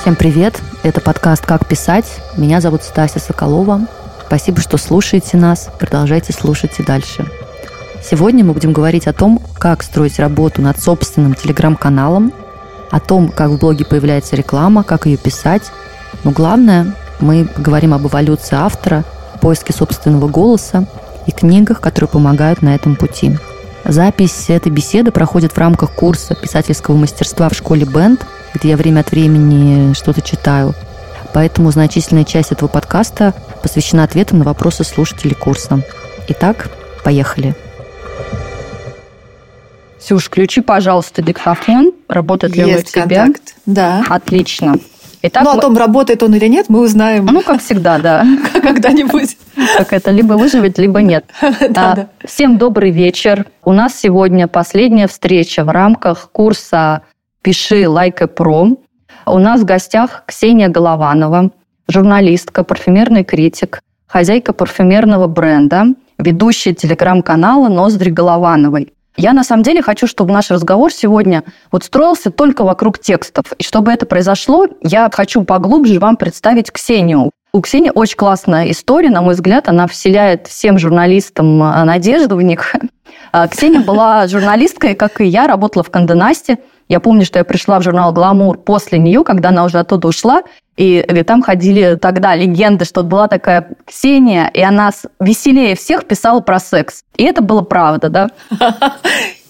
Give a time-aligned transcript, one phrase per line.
[0.00, 0.60] Всем привет!
[0.82, 2.04] Это подкаст «Как писать».
[2.36, 3.86] Меня зовут Стася Соколова.
[4.26, 5.70] Спасибо, что слушаете нас.
[5.78, 7.24] Продолжайте слушать и дальше.
[8.02, 12.34] Сегодня мы будем говорить о том, как строить работу над собственным телеграм-каналом,
[12.90, 15.62] о том, как в блоге появляется реклама, как ее писать.
[16.24, 19.04] Но главное, мы говорим об эволюции автора,
[19.40, 20.86] поиске собственного голоса
[21.26, 23.36] и книгах, которые помогают на этом пути.
[23.84, 29.00] Запись этой беседы проходит в рамках курса писательского мастерства в школе Бенд– где я время
[29.00, 30.74] от времени что-то читаю.
[31.34, 35.82] Поэтому значительная часть этого подкаста посвящена ответам на вопросы слушателей курса.
[36.28, 36.70] Итак,
[37.02, 37.54] поехали.
[39.98, 41.92] Сюш, включи, пожалуйста, диктофон.
[42.08, 43.24] Работает ли он у тебя?
[43.24, 43.54] Контакт.
[43.66, 44.04] Да.
[44.08, 44.76] Отлично.
[45.26, 47.24] Итак, ну, о том, работает он или нет, мы узнаем.
[47.24, 48.26] Ну, как всегда, да.
[48.52, 49.38] Когда-нибудь.
[49.78, 51.24] Как это, либо выживет, либо нет.
[51.76, 53.46] А, всем добрый вечер.
[53.64, 57.02] У нас сегодня последняя встреча в рамках курса
[57.40, 58.76] «Пиши, лайкай про».
[59.24, 61.50] У нас в гостях Ксения Голованова,
[61.88, 65.86] журналистка, парфюмерный критик, хозяйка парфюмерного бренда,
[66.18, 68.92] ведущая телеграм-канала «Ноздри Головановой».
[69.16, 73.52] Я на самом деле хочу, чтобы наш разговор сегодня вот строился только вокруг текстов.
[73.58, 77.30] И чтобы это произошло, я хочу поглубже вам представить Ксению.
[77.52, 82.42] У Ксении очень классная история, на мой взгляд, она вселяет всем журналистам а, надежду в
[82.42, 82.74] них.
[83.30, 87.80] А, Ксения была журналисткой, как и я, работала в Канденасте– я помню, что я пришла
[87.80, 90.42] в журнал «Гламур» после нее, когда она уже оттуда ушла,
[90.76, 96.58] и там ходили тогда легенды, что была такая Ксения, и она веселее всех писала про
[96.58, 97.04] секс.
[97.16, 98.30] И это было правда, да?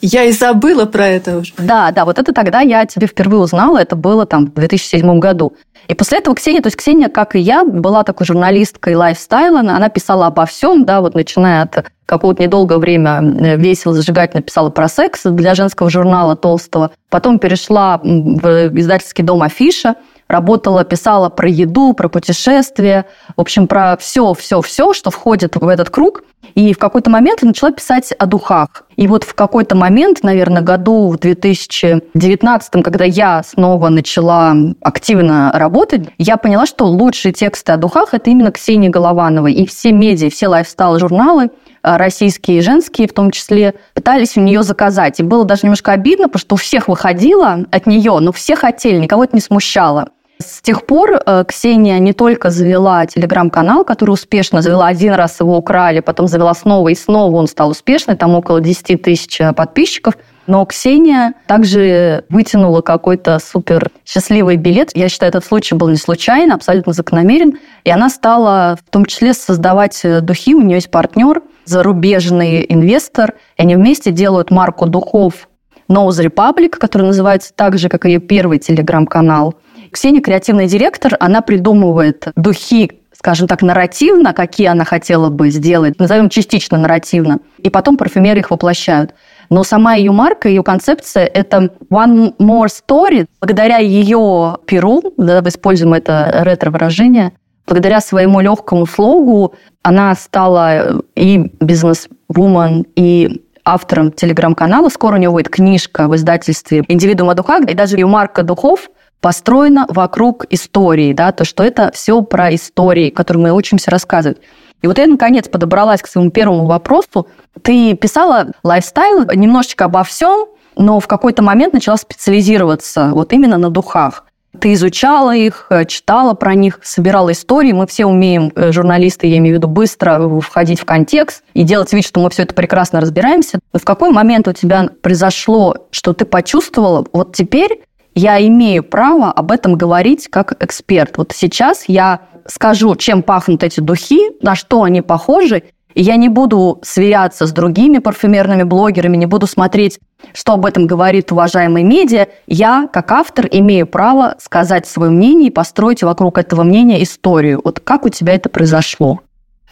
[0.07, 1.55] Я и забыла про это уже.
[1.57, 5.57] Да, да, вот это тогда я тебе впервые узнала, это было там в 2007 году.
[5.89, 9.89] И после этого Ксения, то есть Ксения, как и я, была такой журналисткой лайфстайла, она
[9.89, 14.89] писала обо всем, да, вот начиная от какого-то недолгое время э, весело зажигательно писала про
[14.89, 16.91] секс для женского журнала толстого.
[17.09, 19.95] Потом перешла в издательский дом Афиша,
[20.29, 25.67] работала, писала про еду, про путешествия, в общем, про все, все, все, что входит в
[25.69, 26.23] этот круг.
[26.55, 28.85] И в какой-то момент начала писать о духах.
[28.97, 36.11] И вот в какой-то момент, наверное, году в 2019, когда я снова начала активно работать,
[36.19, 39.53] я поняла, что лучшие тексты о духах– это именно Ксения Головановой.
[39.53, 41.51] И все медиа, все лайфстайл-журналы–
[41.85, 45.21] российские и женские в том числе, пытались у нее заказать.
[45.21, 48.97] И было даже немножко обидно, потому что у всех выходило от нее, но все хотели,
[48.97, 50.09] никого это не смущало.
[50.39, 55.57] С тех пор э, Ксения не только завела телеграм-канал, который успешно завела один раз, его
[55.57, 60.15] украли, потом завела снова и снова он стал успешный, там около 10 тысяч э, подписчиков.
[60.47, 64.91] Но Ксения также вытянула какой-то супер счастливый билет.
[64.95, 67.59] Я считаю, этот случай был не случайно, абсолютно закономерен.
[67.85, 70.55] И она стала в том числе создавать э, духи.
[70.55, 73.35] У нее есть партнер, зарубежный инвестор.
[73.57, 75.49] И они вместе делают марку духов
[75.89, 79.55] Nose Republic, который называется так же, как и ее первый телеграм-канал.
[79.91, 86.29] Ксения, креативный директор, она придумывает духи, скажем так, нарративно, какие она хотела бы сделать, назовем
[86.29, 89.15] частично нарративно, и потом парфюмеры их воплощают.
[89.55, 93.27] Но сама ее марка, ее концепция– это one more story.
[93.41, 97.35] Благодаря ее перу, да, используем это ретро-выражение,
[97.65, 99.55] благодаря своему легкому слогу
[99.85, 104.89] она стала и бизнес-вумен, и автором телеграм-канала.
[104.89, 108.91] Скоро у нее будет книжка в издательстве «Индивидуума духа», и даже ее марка духов
[109.21, 114.39] построена вокруг истории, да, то, что это все про истории, которые мы учимся рассказывать.
[114.85, 117.27] И вот я, наконец, подобралась к своему первому вопросу.
[117.63, 120.45] Ты писала лайфстайл немножечко обо всем,
[120.77, 124.27] но в какой-то момент начала специализироваться вот именно на духах.
[124.61, 127.73] Ты изучала их, э, читала про них, собирала истории.
[127.73, 131.91] Мы все умеем, э, журналисты, я имею в виду, быстро входить в контекст и делать
[131.95, 133.61] вид, что мы все это прекрасно разбираемся.
[133.73, 137.81] Но в какой момент у тебя произошло, что ты почувствовала, вот теперь
[138.15, 141.17] я имею право об этом говорить как эксперт.
[141.17, 145.65] Вот сейчас я скажу, чем пахнут эти духи, на что они похожи,
[145.95, 150.01] и я не буду сверяться с другими парфюмерными блогерами, не буду смотреть,
[150.33, 152.27] что об этом говорит уважаемый медиа.
[152.47, 157.61] Я, как автор, имею право сказать свое мнение и построить вокруг этого мнения историю.
[157.63, 159.21] Вот как у тебя это произошло?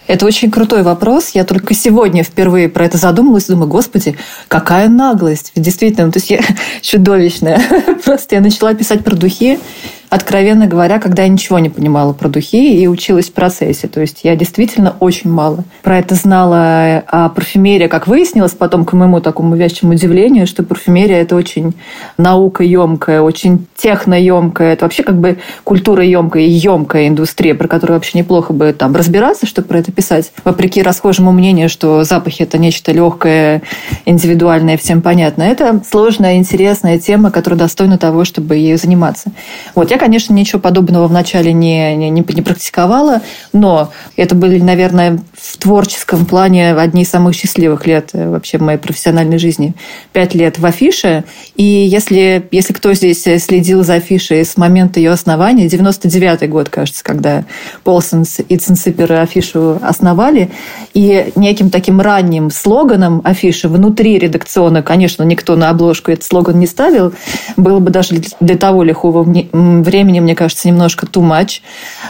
[0.09, 1.31] Это очень крутой вопрос.
[1.31, 3.47] Я только сегодня впервые про это задумалась.
[3.47, 4.17] Думаю, господи,
[4.49, 5.53] какая наглость.
[5.55, 6.41] Действительно, то есть я
[6.83, 7.61] чудовищная.
[8.05, 9.61] Просто я начала писать про духи
[10.13, 13.89] откровенно говоря, когда я ничего не понимала про духи и училась в процессе.
[13.89, 17.03] То есть я действительно очень мало про это знала.
[17.09, 21.73] А парфюмерия, как выяснилось потом, к моему такому вязчему удивлению, что парфюмерия– это очень
[22.19, 28.53] наукоемкая, очень техноемкая, это вообще как бы культуроемкая и емкая индустрия, про которую вообще неплохо
[28.53, 30.31] бы там разбираться, чтобы про это писать.
[30.45, 33.63] Вопреки расхожему мнению, что запахи– это нечто легкое,
[34.05, 35.43] индивидуальное, всем понятно.
[35.43, 39.33] Это сложная, интересная тема, которая достойна того, чтобы ею заниматься.
[39.75, 39.91] Вот.
[39.91, 43.21] Я, конечно, ничего подобного вначале не, не, не практиковала,
[43.53, 48.63] но это были, наверное, в творческом плане одни из самых счастливых лет э, вообще в
[48.63, 49.75] моей профессиональной жизни.
[50.13, 51.23] Пять лет в афише.
[51.55, 57.05] И если, если кто здесь следил за афишей с момента ее основания, 99 год, кажется,
[57.05, 57.45] когда
[57.85, 60.51] Полсонс и Цинципер афишу основали,
[60.95, 66.67] и неким таким ранним слоганом афиши внутри редакционно, конечно, никто на обложку этот слоган не
[66.67, 67.13] ставил,
[67.57, 71.61] было бы даже для того лихого времени, мне кажется, немножко too much.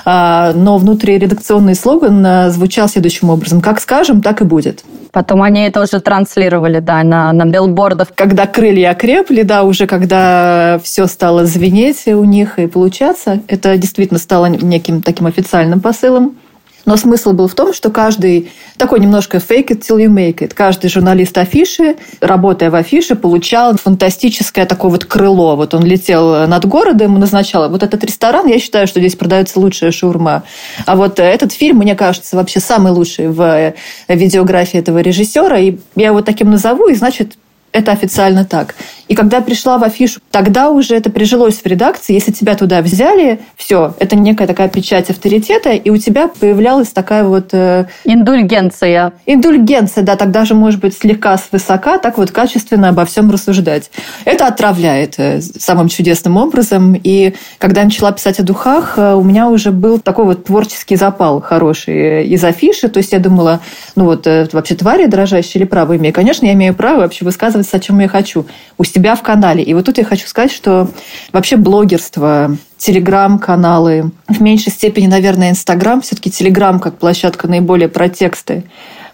[0.05, 3.61] А, но внутри редакционный слоган а, звучал следующим образом.
[3.61, 4.84] Как скажем, так и будет.
[5.12, 8.08] Потом они это уже транслировали, да, на, на билбордах.
[8.14, 14.19] Когда крылья окрепли, да, уже когда все стало звенеть у них и получаться, это действительно
[14.19, 16.37] стало неким таким официальным посылом.
[16.84, 20.52] Но смысл был в том, что каждый, такой немножко fake it till you make it,
[20.55, 25.56] каждый журналист афиши, работая в афише, получал фантастическое такое вот крыло.
[25.56, 29.61] Вот он летел над городом и назначал, вот этот ресторан, я считаю, что здесь продается
[29.61, 30.43] лучшая шаурма.
[30.87, 33.75] А вот этот фильм, мне кажется, вообще самый лучший в
[34.08, 35.58] видеографии этого режиссера.
[35.58, 37.37] И я его таким назову, и значит,
[37.73, 38.75] это официально так.
[39.12, 42.14] И когда пришла в афишу, тогда уже это прижилось в редакции.
[42.14, 47.25] Если тебя туда взяли, все, это некая такая печать авторитета, и у тебя появлялась такая
[47.25, 47.53] вот...
[47.53, 49.12] Э, Индульгенция.
[49.26, 53.91] Индульгенция, да, тогда же, может быть, слегка свысока, так вот качественно обо всем рассуждать.
[54.25, 56.94] Это отравляет э, самым чудесным образом.
[56.94, 60.97] И когда я начала писать о духах, э, у меня уже был такой вот творческий
[60.97, 62.88] запал хороший из афиши.
[62.88, 63.61] То есть я думала,
[63.94, 66.14] ну вот вообще твари дрожащие или право имею?
[66.14, 68.47] Конечно, я имею право вообще высказывать высказываться, о чем я хочу,
[68.79, 69.62] у себя в канале.
[69.62, 70.88] И вот тут я хочу сказать, что
[71.32, 78.64] вообще блогерство, телеграм-каналы, в меньшей степени, наверное, Инстаграм, все-таки телеграм как площадка наиболее про тексты,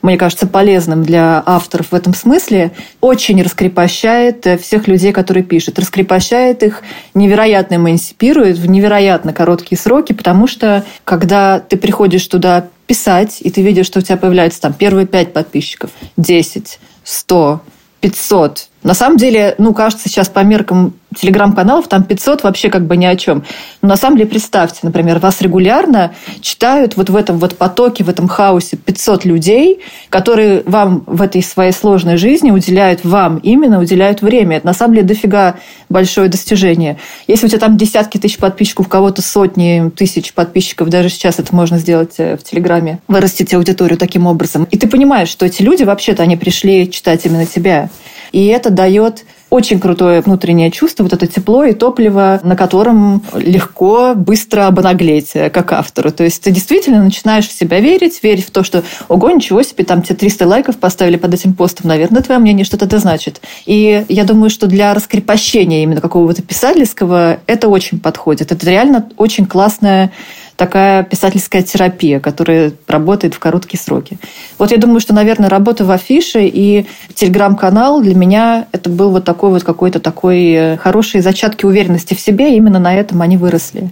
[0.00, 2.70] мне кажется, полезным для авторов в этом смысле,
[3.00, 5.79] очень раскрепощает всех людей, которые пишут.
[5.79, 6.82] Раскрепощает их,
[7.14, 13.61] невероятно эмансипирует в невероятно короткие сроки, потому что когда ты приходишь туда писать, и ты
[13.62, 17.61] видишь, что у тебя появляется там первые пять подписчиков, 10, 100,
[18.00, 18.69] 500.
[18.83, 23.06] На самом деле, ну, кажется, сейчас по меркам телеграм-каналов там 500 вообще как бы ни
[23.06, 23.44] о чем.
[23.82, 28.08] Но на самом деле, представьте, например, вас регулярно читают вот в этом вот потоке, в
[28.08, 34.22] этом хаосе 500 людей, которые вам в этой своей сложной жизни уделяют вам именно, уделяют
[34.22, 34.58] время.
[34.58, 35.56] Это на самом деле дофига
[35.88, 36.99] большое достижение.
[37.26, 41.54] Если у тебя там десятки тысяч подписчиков, у кого-то сотни тысяч подписчиков, даже сейчас это
[41.54, 44.66] можно сделать э, в Телеграме, вырастить аудиторию таким образом.
[44.70, 47.88] И ты понимаешь, что эти люди вообще-то, они пришли читать именно тебя.
[48.32, 54.15] И это дает очень крутое внутреннее чувство, вот это тепло и топливо, на котором легко,
[54.15, 56.12] быстро обнаглеть э, как автору.
[56.12, 59.85] То есть ты действительно начинаешь в себя верить, верить в то, что ого, ничего себе,
[59.85, 63.41] там тебе 300 лайков поставили под этим постом, наверное, твое мнение что-то это значит.
[63.65, 68.53] И я думаю, что для раскрепощения именно какого-то писательского это очень подходит.
[68.53, 70.12] Это реально очень классная
[70.58, 74.19] такая писательская терапия, которая работает в короткие сроки.
[74.58, 79.25] Вот я думаю, что, наверное, работа в афише и телеграм-канал для меня это был вот
[79.25, 83.90] такой вот какой-то такой э, хорошие зачатки уверенности в себе, именно на этом они выросли.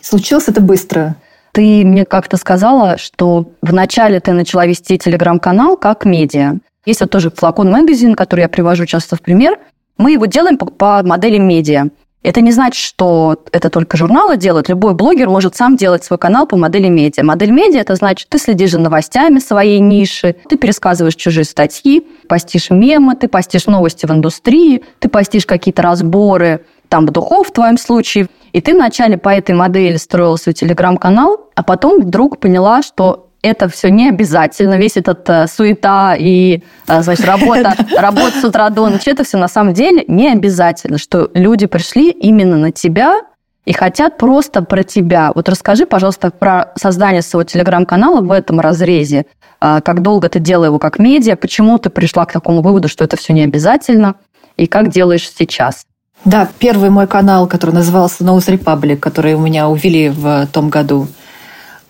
[0.00, 1.16] Случилось это быстро.
[1.50, 6.58] Ты мне как-то сказала, что вначале ты начала вести телеграм-канал как медиа.
[6.86, 9.58] Есть вот тоже флакон магазин, который я привожу часто в пример.
[9.98, 11.88] Мы его делаем по модели медиа.
[12.24, 14.70] Это не значит, что это только журналы делают.
[14.70, 17.22] Любой блогер может сам делать свой канал по модели медиа.
[17.22, 22.70] Модель медиа– это значит, ты следишь за новостями своей ниши, ты пересказываешь чужие статьи, постишь
[22.70, 28.28] мемы, ты постишь новости в индустрии, ты постишь какие-то разборы там духов в твоем случае.
[28.52, 33.68] И ты вначале по этой модели строил свой телеграм-канал, а потом вдруг поняла, что это
[33.68, 38.88] все не обязательно, весь этот э, суета и, э, значит, работа, работа с утра до
[38.88, 43.20] ночи, это все на самом деле не обязательно, что люди пришли именно на тебя
[43.66, 45.32] и хотят просто про тебя.
[45.34, 49.26] Вот расскажи, пожалуйста, про создание своего телеграм-канала в этом разрезе.
[49.60, 53.04] Э, как долго ты делал его как медиа, почему ты пришла к такому выводу, что
[53.04, 54.14] это все не обязательно,
[54.56, 55.84] и как делаешь сейчас?
[56.24, 61.06] Да, первый мой канал, который назывался Nose Republic, который у меня увели в том году,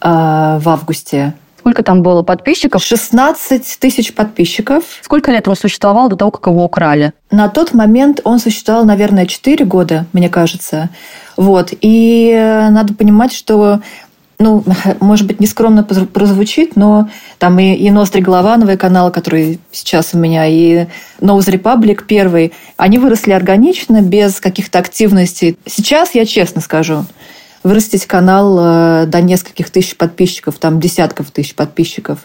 [0.00, 1.34] э, в августе,
[1.64, 2.84] Сколько там было подписчиков?
[2.84, 4.84] 16 тысяч подписчиков.
[5.00, 7.14] Сколько лет он существовал до того, как его украли?
[7.30, 10.90] На тот момент он существовал, наверное, 4 года, мне кажется.
[11.38, 11.72] Вот.
[11.80, 12.34] И
[12.70, 13.80] надо понимать, что
[14.38, 14.62] ну,
[15.00, 20.46] может быть, нескромно прозвучит, но там и, и Ностри Головановой канал, который сейчас у меня,
[20.46, 20.86] и
[21.20, 25.56] Nose Republic первый, они выросли органично, без каких-то активностей.
[25.64, 27.06] Сейчас, я честно скажу,
[27.64, 32.20] вырастить канал э, до нескольких тысяч подписчиков, там десятков тысяч подписчиков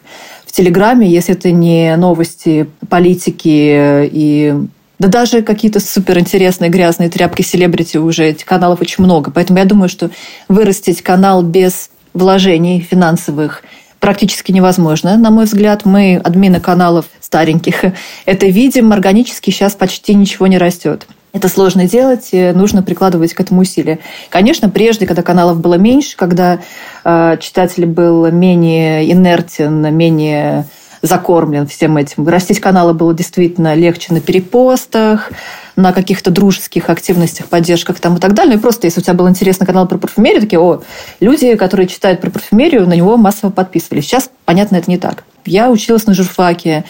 [0.46, 4.54] в Телеграме, если это не новости политики и
[5.00, 9.32] да даже какие-то суперинтересные грязные тряпки селебрити уже, этих каналов очень много.
[9.32, 10.12] Поэтому я думаю, что
[10.50, 13.64] вырастить канал без вложений финансовых
[14.02, 15.86] практически невозможно, на мой взгляд.
[15.86, 17.86] Мы, админы каналов стареньких,
[18.26, 21.08] это видим, органически сейчас почти ничего не растет.
[21.32, 24.00] Это сложно делать, нужно прикладывать к этому усилия.
[24.30, 26.60] Конечно, прежде, когда каналов было меньше, когда
[27.04, 30.66] э, читатель был менее инертен, менее
[31.02, 32.28] закормлен всем этим.
[32.28, 35.32] Растить каналы было действительно легче на перепостах,
[35.76, 38.54] на каких-то дружеских активностях, поддержках там и так далее.
[38.54, 40.82] Ну и просто, если у тебя был интересный канал про парфюмерию, такие, о,
[41.20, 44.06] люди, которые читают про парфюмерию, на него массово подписывались.
[44.06, 45.24] Сейчас, понятно, это не так.
[45.46, 46.84] Я училась на журфаке,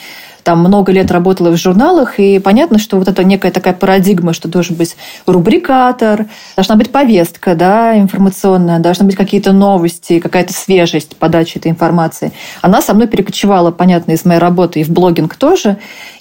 [0.43, 4.47] там много лет работала в журналах, и понятно, что вот это некая такая парадигма, что
[4.47, 11.57] должен быть рубрикатор, должна быть повестка да, информационная, должны быть какие-то новости, какая-то свежесть подачи
[11.57, 12.31] этой информации.
[12.61, 15.77] Она со мной перекочевала, понятно, из моей работы и в блогинг тоже.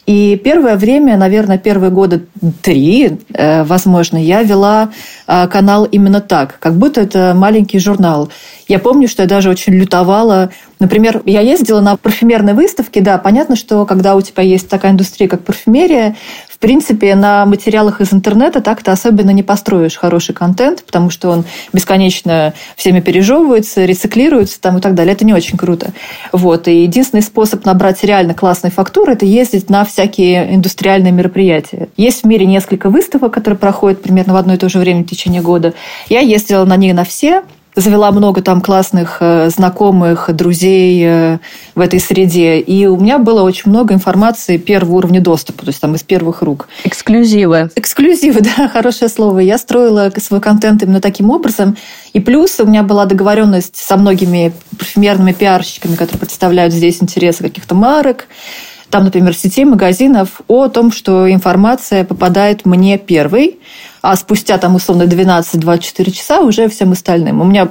[0.09, 2.23] И первое время, наверное, первые года
[2.63, 4.89] три, э, возможно, я вела
[5.27, 8.31] э, канал именно так, как будто это маленький журнал.
[8.69, 10.51] Я помню, что я даже очень лютовала.
[10.79, 13.01] Например, я ездила на парфюмерные выставки.
[13.01, 16.17] Да, понятно, что когда у тебя есть такая индустрия, как парфюмерия,
[16.49, 21.45] в принципе, на материалах из интернета так-то особенно не построишь хороший контент, потому что он
[21.73, 25.15] бесконечно всеми пережевывается, рециклируется там и так далее.
[25.15, 25.93] Это не очень круто.
[26.33, 26.69] Вот.
[26.69, 31.89] И единственный способ набрать реально классные фактуры– это ездить на всякие индустриальные мероприятия.
[31.97, 35.07] Есть в мире несколько выставок, которые проходят примерно в одно и то же время в
[35.07, 35.73] течение года.
[36.09, 37.45] Я ездила на них на все,
[37.75, 41.39] завела много там классных э, знакомых, друзей э,
[41.75, 42.61] в этой среде.
[42.61, 46.43] И у меня было очень много информации первого уровня доступа, то есть там из первых
[46.43, 46.69] рук.
[46.85, 47.71] Эксклюзивы.
[47.77, 49.41] Эксклюзивы, да, хорошее слово.
[49.41, 51.77] Я строила свой контент именно таким образом.
[52.13, 57.75] И плюс у меня была договоренность со многими парфюмерными пиарщиками, которые представляют здесь интересы каких-то
[57.75, 58.27] марок,
[58.91, 63.59] там, например, сетей магазинов о том, что информация попадает мне первой,
[64.09, 67.43] а спустя там условно 12-24 часа уже всем остальным.
[67.43, 67.69] У меня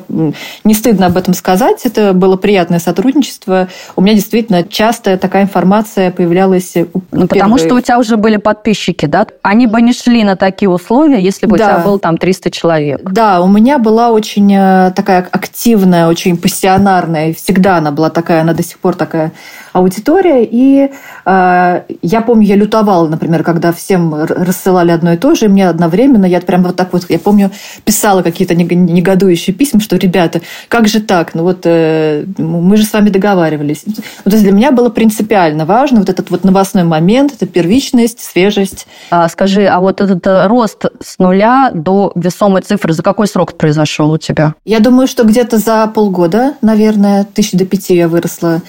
[0.63, 3.69] не стыдно об этом сказать, это было приятное сотрудничество.
[3.95, 6.75] У меня действительно часто такая информация появлялась.
[7.11, 9.25] Ну, потому что у тебя уже были подписчики, да?
[9.41, 11.65] Они бы не шли на такие условия, если бы да.
[11.65, 13.01] у тебя было там 300 человек.
[13.09, 18.53] Да, у меня была очень э, такая активная, очень пассионарная, всегда она была такая, она
[18.53, 19.31] до сих пор такая
[19.73, 20.43] аудитория.
[20.43, 20.91] И
[21.25, 25.67] э, я помню, я лютовала, например, когда всем рассылали одно и то же, и мне
[25.67, 27.51] одновременно, я прям вот так вот, я помню,
[27.83, 31.33] писала какие-то негодующие письма, что, ребята, как же так?
[31.35, 33.83] Ну вот э, мы же с вами договаривались.
[33.85, 38.19] Ну, то есть для меня было принципиально важно вот этот вот новостной момент, это первичность,
[38.19, 38.87] свежесть.
[39.09, 43.53] А, скажи, а вот этот э, рост с нуля до весомой цифры за какой срок
[43.53, 44.55] произошел у тебя?
[44.65, 48.61] Я думаю, что где-то за полгода, наверное, тысяч до пяти я выросла.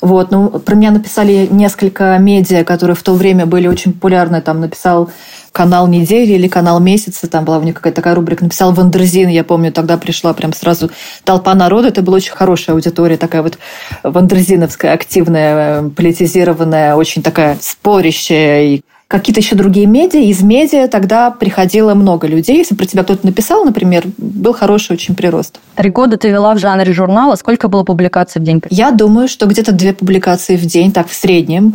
[0.00, 4.40] Вот, ну, про меня написали несколько медиа, которые в то время были очень популярны.
[4.40, 5.10] Там написал
[5.56, 9.42] канал недели или канал месяца, там была у них какая-то такая рубрика, написал Wonderzine, я
[9.42, 10.90] помню, тогда пришла прям сразу
[11.24, 13.56] толпа народа, это была очень хорошая аудитория, такая вот
[14.02, 20.20] вандерзиновская, активная, политизированная, очень такая спорящая и какие-то еще другие медиа.
[20.20, 22.58] Из медиа тогда приходило много людей.
[22.58, 25.60] Если про тебя кто-то написал, например, был хороший очень прирост.
[25.76, 27.36] Три года ты вела в жанре журнала.
[27.36, 28.60] Сколько было публикаций в день?
[28.68, 31.72] Я думаю, что где-то две публикации в день, так в среднем.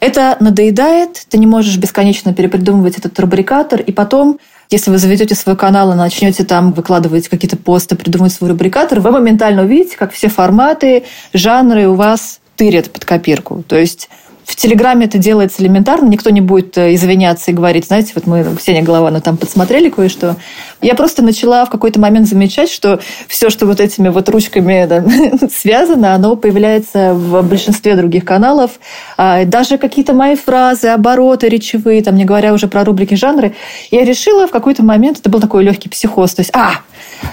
[0.00, 4.38] Это надоедает, ты не можешь бесконечно перепридумывать этот рубрикатор, и потом
[4.70, 9.10] если вы заведете свой канал и начнете там выкладывать какие-то посты, придумывать свой рубрикатор, вы
[9.10, 11.02] моментально увидите, как все форматы,
[11.32, 13.64] жанры у вас тырят под копирку.
[13.66, 14.08] То есть
[14.50, 18.44] в Телеграме это делается элементарно, никто не будет э, извиняться и говорить, знаете, вот мы,
[18.56, 20.34] Ксения Голованова, там подсмотрели кое-что.
[20.82, 25.04] Я просто начала в какой-то момент замечать, что все, что вот этими вот ручками да,
[25.48, 28.72] связано, оно появляется в большинстве других каналов.
[29.16, 33.54] А, даже какие-то мои фразы, обороты речевые, там, не говоря уже про рубрики жанры,
[33.92, 36.80] я решила в какой-то момент, это был такой легкий психоз, то есть, а,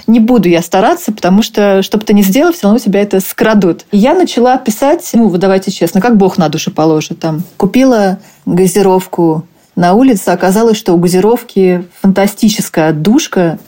[0.05, 3.19] не буду я стараться, потому что, что бы ты ни сделал, все равно тебя это
[3.19, 3.85] скрадут.
[3.91, 7.19] И я начала писать, ну, вот давайте честно, как Бог на душу положит.
[7.19, 13.59] Там, купила газировку на улице, оказалось, что у газировки фантастическая отдушка.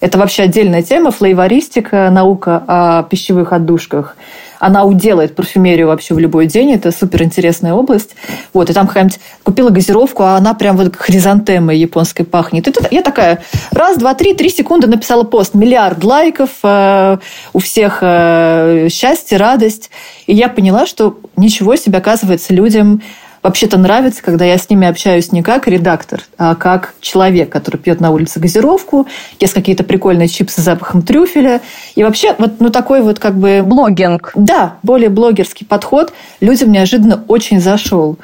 [0.00, 4.16] Это вообще отдельная тема, флейвористика, наука о пищевых отдушках.
[4.58, 6.72] Она уделает парфюмерию вообще в любой день.
[6.72, 8.10] Это супер интересная область.
[8.52, 12.68] Вот, и там какая-нибудь купила газировку, а она прям вот хризантемой японской пахнет.
[12.68, 15.54] И тут я такая, раз, два, три, три секунды написала пост.
[15.54, 17.18] Миллиард лайков, э,
[17.52, 19.90] у всех э, счастье, радость.
[20.26, 23.02] И я поняла, что ничего себе, оказывается, людям
[23.42, 28.00] вообще-то нравится, когда я с ними общаюсь не как редактор, а как человек, который пьет
[28.00, 29.06] на улице газировку,
[29.40, 31.60] ест какие-то прикольные чипсы с запахом трюфеля.
[31.94, 33.62] И вообще вот ну, такой вот как бы...
[33.62, 34.32] Блогинг.
[34.34, 38.18] Да, более блогерский подход людям неожиданно очень зашел.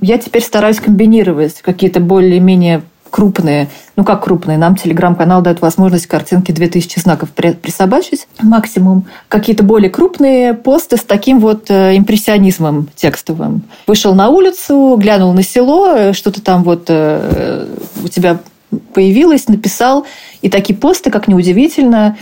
[0.00, 6.52] Я теперь стараюсь комбинировать какие-то более-менее крупные, ну как крупные, нам телеграм-канал дает возможность картинки
[6.52, 9.06] 2000 знаков присобачить максимум.
[9.28, 13.62] Какие-то более крупные посты с таким вот э, импрессионизмом текстовым.
[13.86, 17.66] Вышел на улицу, глянул на село, э, что-то там вот э,
[18.02, 18.38] у тебя
[18.92, 20.06] появилось, написал.
[20.42, 22.16] И такие посты, как неудивительно,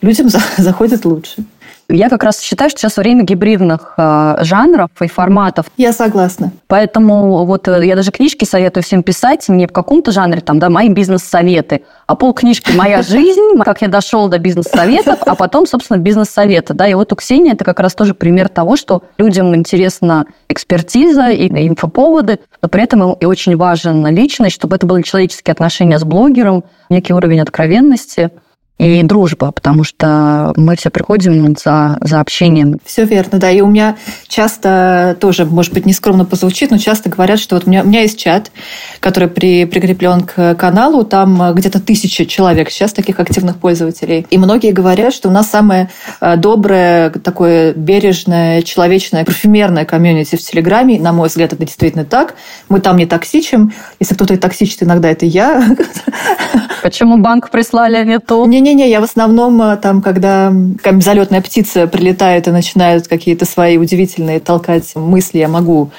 [0.00, 1.44] людям заходят лучше.
[1.92, 5.66] Я как раз считаю, что сейчас время гибридных э, жанров и форматов.
[5.76, 6.50] Я согласна.
[6.66, 10.70] Поэтому вот э, я даже книжки советую всем писать не в каком-то жанре, там, да,
[10.70, 15.98] мои бизнес-советы, а пол книжки «Моя жизнь», как я дошел до бизнес-советов, а потом, собственно,
[15.98, 16.72] бизнес-советы.
[16.72, 21.28] Да, и вот у Ксении это как раз тоже пример того, что людям интересна экспертиза
[21.28, 26.04] и инфоповоды, но при этом и очень важна личность, чтобы это были человеческие отношения с
[26.04, 28.30] блогером, некий уровень откровенности–
[28.78, 32.78] и дружба, потому что мы все приходим за, за общением.
[32.84, 33.50] Все верно, да.
[33.50, 37.70] И у меня часто тоже, может быть, нескромно позвучит, но часто говорят, что вот у
[37.70, 38.50] меня, у меня есть чат,
[38.98, 44.26] который при, прикреплен к каналу, там где-то тысяча человек сейчас таких активных пользователей.
[44.30, 50.40] И многие говорят, что у нас самое э, доброе, такое бережное, человечное, парфюмерное комьюнити в
[50.40, 50.98] Телеграме.
[50.98, 52.34] На мой взгляд, это действительно так.
[52.68, 53.72] Мы там не токсичим.
[54.00, 55.64] Если кто-то и токсичит, иногда это я.
[56.82, 58.44] Почему банк прислали, а не ту?
[58.46, 60.52] Не, не-не, я в основном э, там, когда
[61.00, 65.90] залетная птица прилетает и начинает какие-то свои удивительные толкать мысли, я могу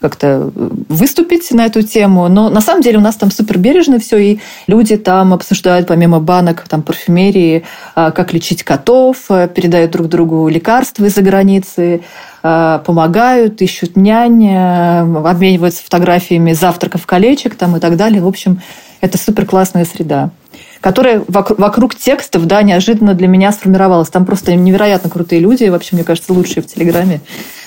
[0.00, 2.28] как-то э, выступить на эту тему.
[2.28, 6.20] Но на самом деле у нас там супер бережно все, и люди там обсуждают помимо
[6.20, 12.02] банок там парфюмерии, а, как лечить котов, э, передают друг другу лекарства из-за границы,
[12.42, 18.22] помогают, ищут нянь, обмениваются фотографиями завтраков колечек там и так далее.
[18.22, 18.60] В общем,
[19.00, 20.30] это супер классная среда
[20.80, 24.08] которая вокруг, текстов, да, неожиданно для меня сформировалась.
[24.08, 27.20] Там просто невероятно крутые люди, вообще, мне кажется, лучшие в Телеграме.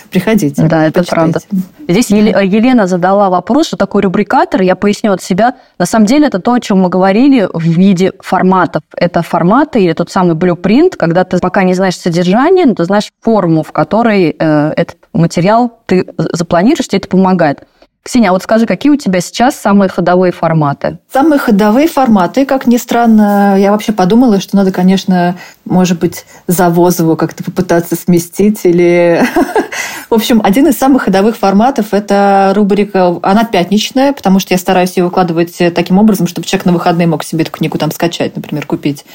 [0.09, 0.63] Приходите.
[0.63, 1.39] Да, это правда.
[1.87, 4.61] Здесь Елена задала вопрос, что такое рубрикатор.
[4.61, 5.55] Я поясню от себя.
[5.77, 8.81] На самом деле это то, о чем мы говорили в виде форматов.
[8.95, 13.12] Это форматы или тот самый блюпринт, когда ты пока не знаешь содержание, но ты знаешь
[13.21, 17.67] форму, в которой э, этот материал ты запланируешь, тебе это помогает.
[18.01, 20.99] Ксения, а вот скажи, какие у тебя сейчас самые ходовые форматы?
[21.12, 25.35] Самые ходовые форматы, как ни странно, я вообще подумала, что надо, конечно,
[25.65, 29.21] может быть, Завозову как-то попытаться сместить или...
[30.09, 34.97] В общем, один из самых ходовых форматов– это рубрика, она пятничная, потому что я стараюсь
[34.97, 38.65] ее выкладывать таким образом, чтобы человек на выходные мог себе эту книгу там скачать, например,
[38.65, 39.05] купить.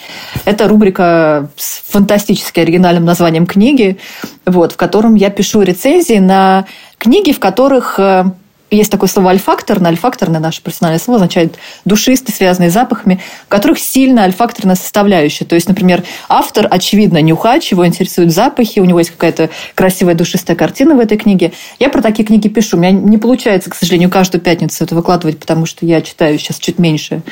[0.45, 3.99] Это рубрика с фантастически оригинальным названием книги,
[4.47, 6.67] вот, в котором я пишу рецензии на
[6.99, 8.27] книги, в которых э,
[8.75, 9.91] есть такое слово альфакторное.
[9.91, 15.45] Альфакторное наше профессиональное слово означает душистый, связанный с запахами, в которых сильно альфакторная составляющая.
[15.45, 20.57] То есть, например, автор, очевидно, нюхач, его интересуют запахи, у него есть какая-то красивая душистая
[20.57, 21.53] картина в этой книге.
[21.79, 22.77] Я про такие книги пишу.
[22.77, 26.59] У меня не получается, к сожалению, каждую пятницу это выкладывать, потому что я читаю сейчас
[26.59, 27.23] чуть меньше,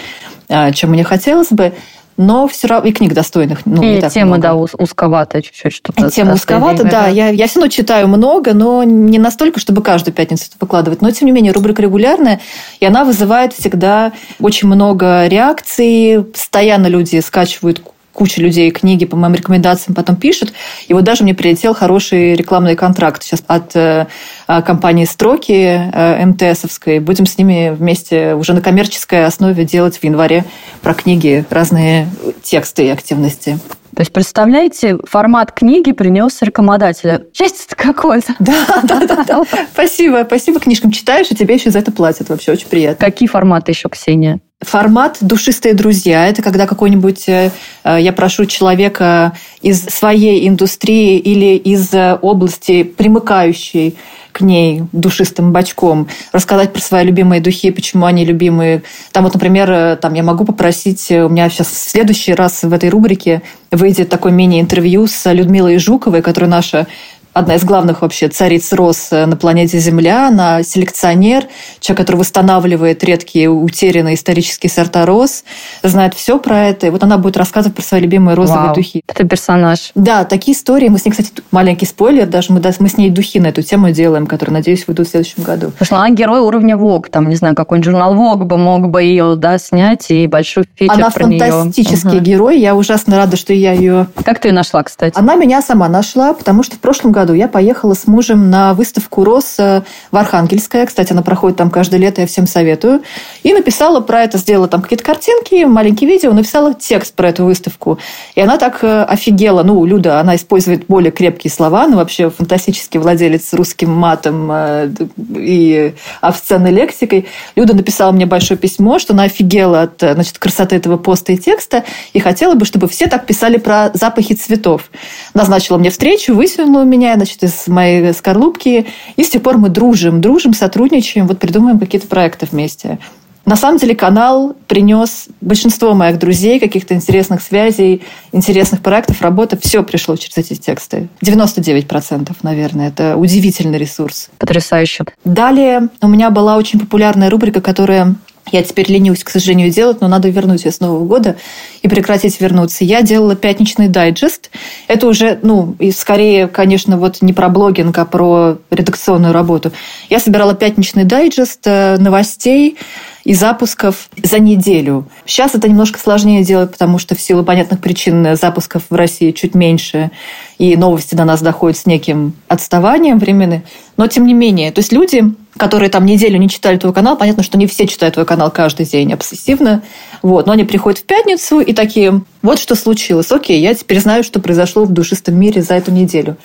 [0.48, 1.72] а, чем мне хотелось бы
[2.16, 3.64] но все равно и книг достойных.
[3.64, 4.42] Ну, и тема, много.
[4.42, 5.72] да, узковатая чуть-чуть.
[5.72, 7.08] Что-то тема узковата, да.
[7.08, 11.02] Я, я все равно читаю много, но не настолько, чтобы каждую пятницу это выкладывать.
[11.02, 12.40] Но, тем не менее, рубрика регулярная,
[12.80, 16.24] и она вызывает всегда очень много реакций.
[16.24, 20.52] Постоянно люди скачивают куча людей книги по моим рекомендациям потом пишут.
[20.88, 24.06] И вот даже мне прилетел хороший рекламный контракт сейчас от э,
[24.48, 26.98] э компании «Строки» э, МТСовской.
[27.00, 30.44] Будем с ними вместе уже на коммерческой основе делать в январе
[30.82, 32.08] про книги разные
[32.42, 33.58] тексты и активности.
[33.94, 37.24] То есть, представляете, формат книги принес рекомодателя.
[37.34, 38.34] Счастье какое-то.
[38.42, 39.44] Да, да, да, да.
[39.72, 42.28] Спасибо, спасибо книжкам читаешь, и тебе еще за это платят.
[42.28, 43.04] Вообще очень приятно.
[43.04, 44.40] Какие форматы еще, Ксения?
[44.62, 47.50] Формат «Душистые друзья»– это когда какой-нибудь, э,
[47.84, 53.96] я прошу человека из своей индустрии или из э, области, примыкающей
[54.30, 58.84] к ней душистым бачком, рассказать про свои любимые духи, почему они любимые.
[59.10, 62.72] Там вот, например, э, там я могу попросить, у меня сейчас в следующий раз в
[62.72, 66.86] этой рубрике выйдет такое мини-интервью с Людмилой Жуковой, которая наша
[67.32, 70.28] одна из главных вообще цариц роз на планете Земля.
[70.28, 71.46] Она селекционер,
[71.80, 75.44] человек, который восстанавливает редкие утерянные исторические сорта роз,
[75.82, 76.86] знает все про это.
[76.86, 78.74] И вот она будет рассказывать про свои любимые розовые Вау.
[78.74, 79.02] духи.
[79.06, 79.92] Это персонаж.
[79.94, 80.88] Да, такие истории.
[80.88, 83.62] Мы с ней, кстати, маленький спойлер, даже мы, да, мы с ней духи на эту
[83.62, 85.70] тему делаем, которые, надеюсь, выйдут в следующем году.
[85.70, 87.08] Потому что она герой уровня Vogue.
[87.10, 90.92] Там, не знаю, какой-нибудь журнал Vogue бы мог бы ее да, снять и большой фичер
[90.92, 91.38] Она про нее.
[91.50, 92.18] фантастический Ага.
[92.20, 92.58] герой.
[92.60, 95.18] Я ужасно рада, что я ее Как ты ее нашла, кстати?
[95.18, 99.24] Она меня сама нашла, потому что в прошлом году я поехала с мужем на выставку
[99.24, 100.86] роз э, в Архангельское.
[100.86, 103.02] Кстати, она проходит там каждое лето, я всем советую.
[103.42, 107.98] И написала про это, сделала там какие-то картинки, маленькие видео, написала текст про эту выставку.
[108.34, 109.62] И она так э, офигела.
[109.62, 114.90] Ну, Люда, она использует более крепкие слова, она вообще фантастический владелец русским матом э,
[115.36, 117.26] и обсценной лексикой.
[117.56, 121.84] Люда написала мне большое письмо, что она офигела от значит, красоты этого поста и текста,
[122.12, 124.90] и хотела бы, чтобы все так писали про запахи цветов.
[125.34, 130.20] Назначила мне встречу, высунула меня значит, из моей скорлупки, и с тех пор мы дружим,
[130.20, 132.98] дружим, сотрудничаем, вот придумываем какие-то проекты вместе.
[133.44, 139.58] На самом деле канал принес большинство моих друзей, каких-то интересных связей, интересных проектов, работы.
[139.60, 141.08] Все пришло через эти тексты.
[141.24, 142.88] 99%, наверное.
[142.88, 144.28] Это удивительный ресурс.
[144.38, 145.04] Потрясающе.
[145.24, 148.14] Далее у меня была очень популярная рубрика, которая
[148.50, 151.36] я теперь ленюсь, к сожалению, делать, но надо вернуть ее с Нового года
[151.82, 152.84] и прекратить вернуться.
[152.84, 154.50] Я делала пятничный дайджест.
[154.88, 159.72] Это уже, ну, и скорее, конечно, вот не про блогинг, а про редакционную работу.
[160.10, 162.76] Я собирала пятничный дайджест э, новостей
[163.24, 165.06] и запусков за неделю.
[165.24, 169.54] Сейчас это немножко сложнее делать, потому что в силу понятных причин запусков в России чуть
[169.54, 170.10] меньше,
[170.58, 173.62] и новости до нас доходят с неким отставанием временным.
[173.96, 175.22] Но тем не менее, то есть люди,
[175.56, 178.86] которые там неделю не читали твой канал, понятно, что не все читают твой канал каждый
[178.86, 179.82] день обсессивно,
[180.22, 184.24] вот, но они приходят в пятницу и такие, вот что случилось, окей, я теперь знаю,
[184.24, 186.36] что произошло в душистом мире за эту неделю.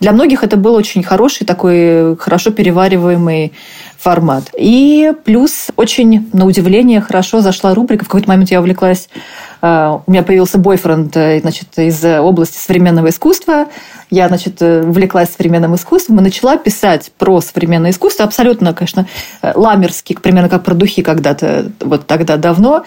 [0.00, 3.52] Для многих это был очень хороший такой, хорошо перевариваемый
[3.98, 4.50] формат.
[4.58, 8.04] И плюс очень, на удивление, хорошо зашла рубрика.
[8.04, 9.08] В какой-то момент я увлеклась
[9.62, 13.66] у меня появился бойфренд э, значит, из области современного искусства.
[14.10, 18.24] Я, значит, э, увлеклась современным искусством и начала писать про современное искусство.
[18.24, 19.06] Абсолютно, конечно,
[19.42, 22.84] ламерски, примерно как про духи когда-то, вот тогда давно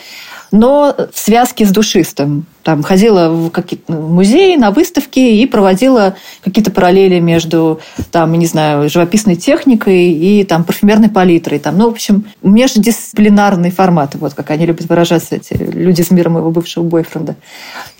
[0.56, 2.46] но в связке с душистым.
[2.64, 7.80] Там ходила в какие-то музеи, на выставки и проводила какие-то параллели между,
[8.12, 11.60] там, не знаю, живописной техникой и там, парфюмерной палитрой.
[11.60, 16.30] Там, ну, в общем, междисциплинарный формат, вот как они любят выражаться, эти люди с мира
[16.30, 17.36] моего бывшего бойфренда.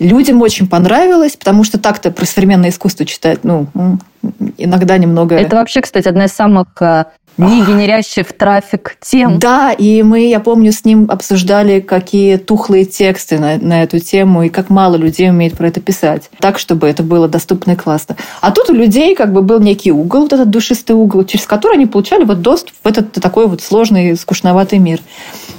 [0.00, 3.68] Людям очень понравилось, потому что так-то про современное искусство читать, ну,
[4.56, 5.36] иногда немного...
[5.36, 6.68] Это вообще, кстати, одна из самых
[7.36, 9.38] не генерящих трафик тем.
[9.38, 14.44] Да, и мы, я помню, с ним обсуждали, какие тухлые тексты на, на эту тему,
[14.44, 16.30] и как мало людей умеет про это писать.
[16.38, 18.16] Так, чтобы это было доступно и классно.
[18.40, 21.74] А тут у людей как бы был некий угол, вот этот душистый угол, через который
[21.74, 25.00] они получали вот доступ в этот такой вот сложный, скучноватый мир.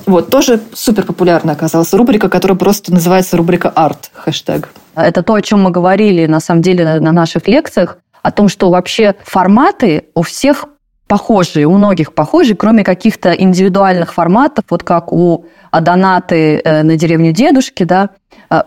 [0.05, 4.69] Вот, тоже супер популярна оказалась рубрика, которая просто называется рубрика «Арт», хэштег.
[4.95, 8.69] Это то, о чем мы говорили, на самом деле, на наших лекциях, о том, что
[8.69, 10.65] вообще форматы у всех
[11.07, 17.83] похожие, у многих похожие, кроме каких-то индивидуальных форматов, вот как у донаты на деревню дедушки,
[17.83, 18.09] да,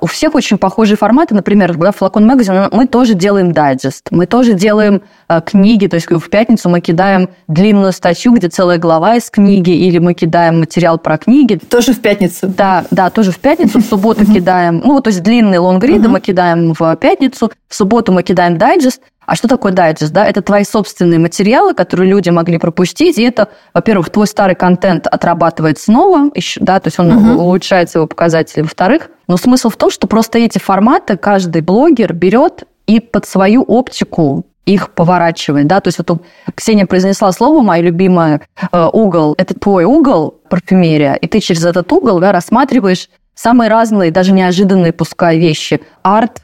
[0.00, 1.35] у всех очень похожие форматы.
[1.35, 5.03] Например, в Флакон Магазин мы тоже делаем дайджест, мы тоже делаем
[5.46, 9.98] книги, то есть в пятницу мы кидаем длинную статью, где целая глава из книги, или
[9.98, 11.57] мы кидаем материал про книги.
[11.57, 12.48] Тоже в пятницу?
[12.48, 16.74] Да, да, тоже в пятницу, в субботу кидаем, ну, то есть длинные лонгриды мы кидаем
[16.79, 20.12] в пятницу, в субботу мы кидаем дайджест, а что такое дайджест?
[20.12, 20.26] Да?
[20.26, 23.18] Это твои собственные материалы, которые люди могли пропустить.
[23.18, 27.42] И это, во-первых, твой старый контент отрабатывает снова, еще, да, то есть он угу.
[27.42, 28.62] улучшается его показатели.
[28.62, 33.62] Во-вторых, но смысл в том, что просто эти форматы каждый блогер берет и под свою
[33.62, 36.22] оптику их поворачивает, да, то есть вот
[36.54, 41.90] Ксения произнесла слово, мое любимое, э, угол, это твой угол, парфюмерия, и ты через этот
[41.92, 46.42] угол, да, рассматриваешь самые разные, даже неожиданные, пускай, вещи, арт,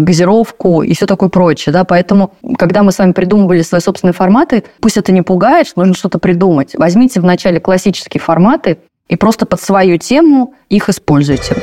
[0.00, 1.72] газировку и все такое прочее.
[1.72, 1.84] Да?
[1.84, 5.94] Поэтому, когда мы с вами придумывали свои собственные форматы, пусть это не пугает, что нужно
[5.94, 6.74] что-то придумать.
[6.74, 11.56] Возьмите вначале классические форматы и просто под свою тему их используйте.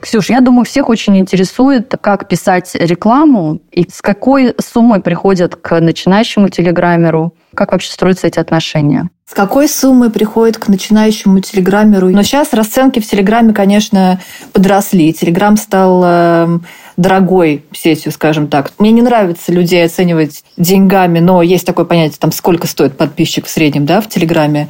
[0.00, 5.78] Ксюш, я думаю, всех очень интересует, как писать рекламу и с какой суммой приходят к
[5.78, 9.10] начинающему телеграммеру, как вообще строятся эти отношения.
[9.30, 12.08] С какой суммой приходит к начинающему телеграммеру?
[12.08, 14.20] Но сейчас расценки в Телеграме, конечно,
[14.52, 15.12] подросли.
[15.12, 16.58] Телеграм стал э,
[16.96, 18.72] дорогой сетью, скажем так.
[18.80, 23.50] Мне не нравится людей оценивать деньгами, но есть такое понятие, там, сколько стоит подписчик в
[23.50, 24.68] среднем да, в Телеграме.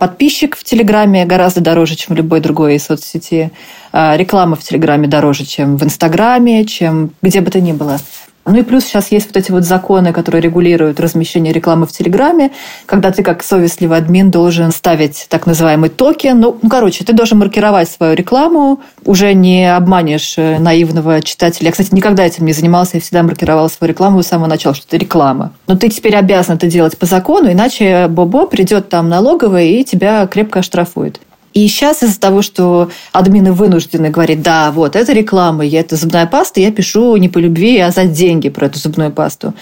[0.00, 3.52] Подписчик в Телеграме гораздо дороже, чем в любой другой соцсети.
[3.92, 7.98] Реклама в Телеграме дороже, чем в Инстаграме, чем где бы то ни было.
[8.46, 12.50] Ну и плюс сейчас есть вот эти вот законы, которые регулируют размещение рекламы в Телеграме,
[12.86, 16.40] когда ты как совестливый админ должен ставить так называемый токен.
[16.40, 21.66] Ну, ну, короче, ты должен маркировать свою рекламу, уже не обманешь э, наивного читателя.
[21.66, 24.86] Я, кстати, никогда этим не занимался, я всегда маркировала свою рекламу с самого начала, что
[24.88, 25.52] это реклама.
[25.66, 30.26] Но ты теперь обязан это делать по закону, иначе Бобо придет там налоговая и тебя
[30.26, 31.20] крепко оштрафует.
[31.52, 36.26] И сейчас из-за того, что админы вынуждены говорить, да, вот, это реклама, я это зубная
[36.26, 39.52] паста, я пишу не по любви, а за деньги про эту зубную пасту.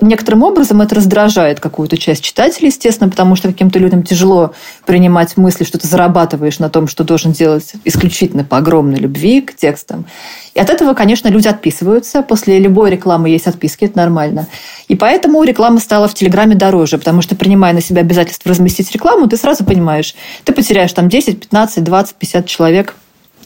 [0.00, 4.52] Некоторым образом это раздражает какую-то часть читателей, естественно, потому что каким-то людям тяжело
[4.86, 9.56] принимать мысли, что ты зарабатываешь на том, что должен делать исключительно по огромной любви к
[9.56, 10.06] текстам.
[10.54, 12.22] И от этого, конечно, люди отписываются.
[12.22, 14.46] После любой рекламы есть отписки, это нормально.
[14.86, 19.26] И поэтому реклама стала в Телеграме дороже, потому что, принимая на себя обязательство разместить рекламу,
[19.26, 22.94] ты сразу понимаешь, ты потеряешь там 10, 15, 20, 50 человек,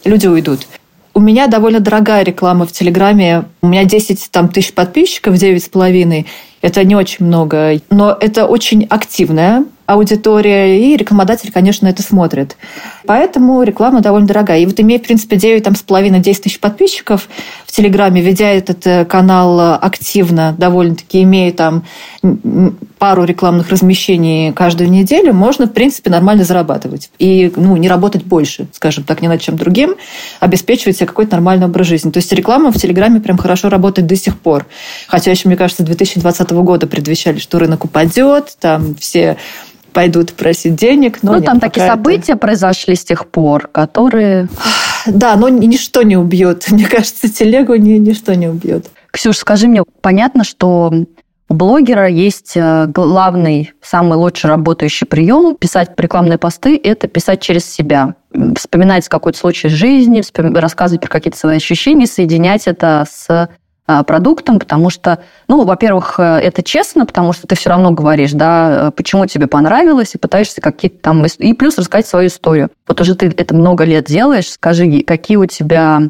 [0.04, 0.66] люди уйдут.
[1.14, 3.44] У меня довольно дорогая реклама в Телеграме.
[3.60, 6.26] У меня 10 там, тысяч подписчиков, 9,5.
[6.62, 12.56] Это не очень много, но это очень активная аудитория, и рекламодатель, конечно, это смотрит.
[13.06, 14.60] Поэтому реклама довольно дорогая.
[14.60, 17.28] И вот имея, в принципе, 9 там, с половиной 10 тысяч подписчиков
[17.66, 21.84] в Телеграме, ведя этот э, канал активно, довольно-таки имея там
[22.98, 27.10] пару рекламных размещений каждую неделю, можно, в принципе, нормально зарабатывать.
[27.18, 29.96] И ну, не работать больше, скажем так, ни над чем другим,
[30.38, 32.10] обеспечивать себе какой-то нормальный образ жизни.
[32.10, 34.66] То есть реклама в Телеграме прям хорошо работает до сих пор.
[35.08, 39.36] Хотя еще, мне кажется, 2020 года предвещали, что рынок упадет, там все
[39.92, 41.18] пойдут просить денег.
[41.22, 44.48] Но ну, нет, там такие события произошли с тех пор, которые...
[45.04, 46.66] Да, но ничто не убьет.
[46.70, 48.86] Мне кажется, телегу ни, ничто не убьет.
[49.10, 50.92] Ксюш, скажи мне, понятно, что
[51.48, 57.70] у блогера есть э, главный, самый лучший работающий прием писать рекламные посты– это писать через
[57.70, 58.14] себя.
[58.56, 60.22] Вспоминать какой-то случай жизни,
[60.58, 63.50] рассказывать про какие-то свои ощущения, соединять это с
[63.86, 65.18] продуктом, потому что,
[65.48, 69.48] ну, во-первых, э, это честно, потому что ты все равно говоришь, да, э, почему тебе
[69.48, 71.24] понравилось, и пытаешься какие-то там...
[71.26, 72.70] И плюс рассказать свою историю.
[72.86, 76.02] Вот уже ты это много лет делаешь, скажи, какие у тебя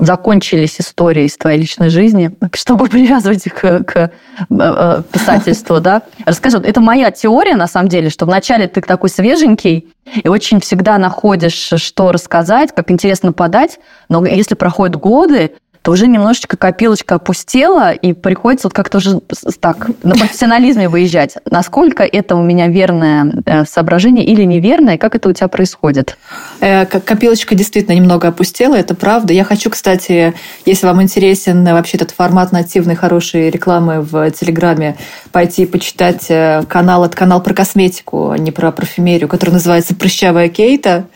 [0.00, 4.10] закончились истории из твоей личной жизни, чтобы привязывать их к, к
[4.50, 6.02] э, писательству, да?
[6.24, 10.98] Расскажи, это моя теория, на самом деле, что вначале ты такой свеженький и очень всегда
[10.98, 15.52] находишь, что рассказать, как интересно подать, но если проходят годы,
[15.90, 19.20] уже немножечко копилочка опустела, и приходится вот как-то уже
[19.60, 21.36] так на профессионализме выезжать.
[21.44, 26.16] Насколько это у меня верное э, соображение или неверное, как это у тебя происходит?
[26.60, 29.32] Э, копилочка действительно немного опустела, это правда.
[29.32, 34.96] Я хочу, кстати, если вам интересен вообще этот формат нативной хорошей рекламы в Телеграме,
[35.32, 40.48] пойти почитать э, канал, от канал про косметику, а не про парфюмерию, который называется «Прыщавая
[40.48, 41.06] Кейта».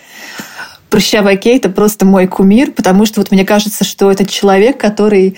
[0.95, 5.37] Прыщавая Кейта просто мой кумир, потому что вот мне кажется, что это человек, который...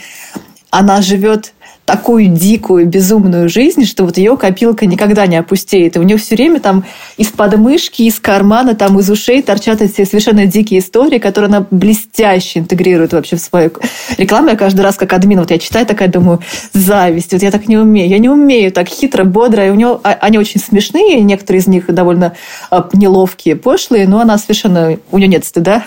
[0.69, 1.55] Она живет
[1.87, 5.97] такую дикую, безумную жизнь, что вот ее копилка никогда не опустеет.
[5.97, 6.85] И у нее все время там
[7.17, 12.59] из подмышки, из кармана, там из ушей торчат эти совершенно дикие истории, которые она блестяще
[12.59, 13.71] интегрирует вообще в свою
[14.19, 14.51] рекламу.
[14.51, 16.41] Я каждый раз как админ, вот я читаю, такая думаю,
[16.73, 18.09] зависть, вот я так не умею.
[18.09, 19.65] Я не умею так хитро, бодро.
[19.65, 22.35] И у нее, а, они очень смешные, некоторые из них довольно
[22.69, 25.85] а, неловкие, пошлые, но она совершенно, у нее нет стыда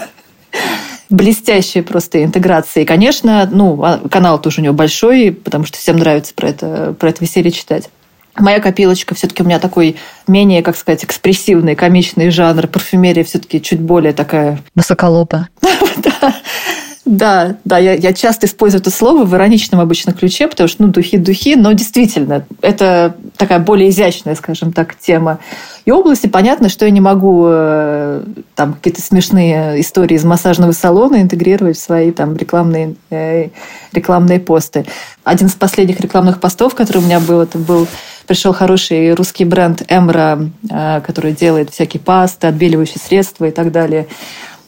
[1.09, 2.83] блестящая просто интеграция.
[2.83, 6.95] И, конечно, ну, а, канал тоже у него большой, потому что всем нравится про это,
[6.99, 7.89] про это веселье читать.
[8.37, 12.67] Моя копилочка все-таки у меня такой менее, как сказать, экспрессивный, комичный жанр.
[12.67, 14.61] Парфюмерия все-таки чуть более такая...
[14.75, 15.49] Высоколоба.
[17.09, 17.55] Да.
[17.65, 21.55] Да, я, я часто использую это слово в ироничном обычно ключе, потому что, ну, духи-духи,
[21.55, 25.39] но действительно, это такая более изящная, скажем так, тема
[25.85, 26.27] и области.
[26.27, 31.81] Понятно, что я не могу э, там какие-то смешные истории из массажного салона интегрировать в
[31.81, 33.47] свои там рекламные, э,
[33.91, 34.85] рекламные посты.
[35.23, 37.87] Один из последних рекламных постов, который у меня был, это был
[38.27, 44.05] пришел хороший русский бренд Эмра, э, который делает всякие пасты, отбеливающие средства и так далее.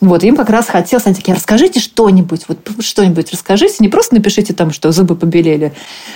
[0.01, 4.51] Вот, им как раз хотелось, они такие, расскажите что-нибудь, вот что-нибудь расскажите, не просто напишите
[4.51, 5.73] там, что зубы побелели.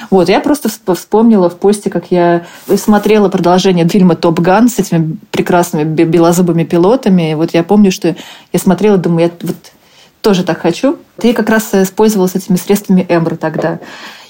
[0.09, 5.17] Вот, я просто вспомнила в посте, как я смотрела продолжение фильма «Топ Ган» с этими
[5.29, 7.31] прекрасными белозубыми пилотами.
[7.31, 8.15] И вот я помню, что
[8.51, 9.57] я смотрела, думаю, я вот
[10.21, 10.97] тоже так хочу.
[11.17, 13.79] Ты как раз использовалась этими средствами Эмбра тогда.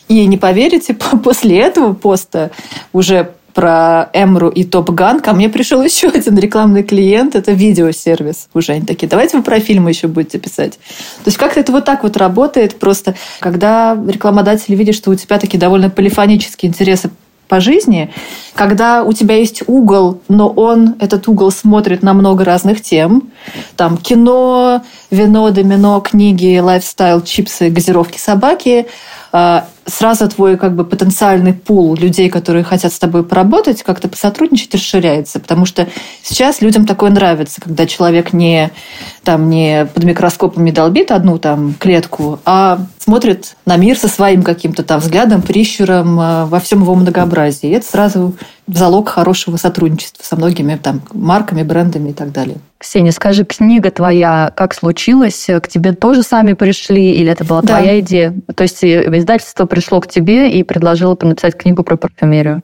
[0.09, 2.51] И не поверите, после этого поста
[2.91, 8.49] уже про Эмру и Топ Ган, ко мне пришел еще один рекламный клиент, это видеосервис
[8.53, 8.73] уже.
[8.73, 10.73] Они такие, давайте вы про фильмы еще будете писать.
[10.73, 15.39] То есть как-то это вот так вот работает просто, когда рекламодатели видят, что у тебя
[15.39, 17.11] такие довольно полифонические интересы
[17.47, 18.11] по жизни,
[18.55, 23.31] когда у тебя есть угол, но он, этот угол смотрит на много разных тем,
[23.75, 28.87] там кино, вино, домино, книги, лайфстайл, чипсы, газировки, собаки,
[29.37, 34.73] а, сразу твой как бы потенциальный пул людей, которые хотят с тобой поработать, как-то посотрудничать,
[34.73, 35.41] расширяется.
[35.41, 35.89] Потому что
[36.23, 38.71] сейчас людям такое нравится, когда человек не,
[39.25, 44.41] там, не под микроскопом не долбит одну там, клетку, а смотрит на мир со своим
[44.41, 47.69] каким-то там взглядом, прищуром а, во всем его многообразии.
[47.69, 48.35] И это сразу
[48.67, 52.57] залог хорошего сотрудничества со многими там, марками, брендами и так далее.
[52.77, 55.45] Ксения, скажи, книга твоя как случилась?
[55.47, 57.67] К тебе тоже сами пришли или это была да.
[57.77, 58.35] твоя идея?
[58.55, 62.61] То есть издательство пришло к тебе и предложило написать книгу про парфюмерию?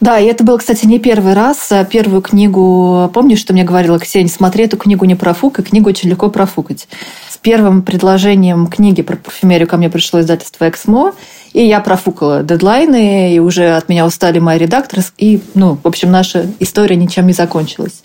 [0.00, 1.72] Да, и это был, кстати, не первый раз.
[1.90, 6.28] Первую книгу, помнишь, что мне говорила Ксения, смотри эту книгу не профукай, книгу очень легко
[6.28, 6.88] профукать.
[7.30, 11.14] С первым предложением книги про парфюмерию ко мне пришло издательство «Эксмо»,
[11.54, 16.10] и я профукала дедлайны, и уже от меня устали мои редакторы, и, ну, в общем,
[16.10, 18.02] наша история ничем не закончилась.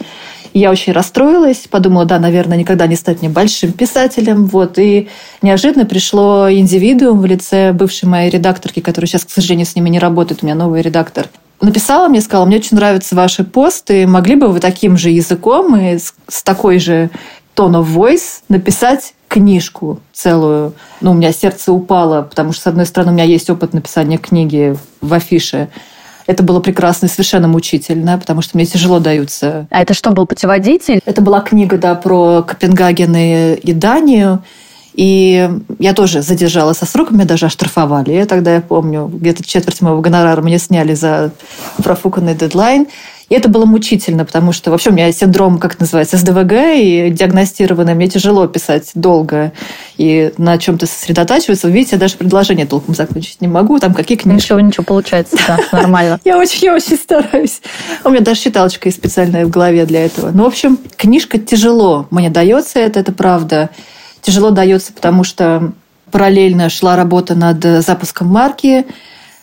[0.54, 4.46] Я очень расстроилась, подумала, да, наверное, никогда не стать мне большим писателем.
[4.48, 4.80] Вот.
[4.80, 5.08] И
[5.44, 10.00] неожиданно пришло индивидуум в лице бывшей моей редакторки, которая сейчас, к сожалению, с ними не
[10.00, 11.28] работает, у меня новый редактор.
[11.62, 15.98] Написала мне, сказала, мне очень нравятся ваши посты, могли бы вы таким же языком и
[15.98, 17.10] с, с такой же
[17.56, 20.74] tone of voice написать книжку целую.
[21.02, 24.18] Ну, у меня сердце упало, потому что, с одной стороны, у меня есть опыт написания
[24.18, 25.70] книги в афише,
[26.30, 29.66] это было прекрасно и совершенно мучительно, потому что мне тяжело даются.
[29.72, 31.02] А это что, был путеводитель?
[31.04, 34.44] Это была книга, да, про Копенгаген и Данию.
[34.94, 35.50] И
[35.80, 38.12] я тоже задержала со сроком, меня даже оштрафовали.
[38.12, 41.32] Я тогда, я помню, где-то четверть моего гонорара мне сняли за
[41.84, 42.88] профуканный дедлайн.
[43.30, 47.12] И это было мучительно, потому что вообще у меня синдром, как это называется, СДВГ, и
[47.12, 49.54] диагностированный, мне тяжело писать долго
[49.98, 51.68] и на чем-то сосредотачиваться.
[51.68, 53.78] Вы видите, я даже предложение толком закончить не могу.
[53.80, 54.46] Там какие книжки.
[54.46, 56.20] Ничего, ничего получается, да, нормально.
[56.26, 57.62] Я очень, я очень стараюсь.
[58.04, 60.32] У меня даже считалочка есть специальная в голове для этого.
[60.32, 62.08] Ну, в общем, книжка тяжело.
[62.10, 63.70] Мне дается это, это правда.
[64.22, 65.72] Тяжело дается, потому что
[66.12, 68.86] параллельно шла работа над запуском марки,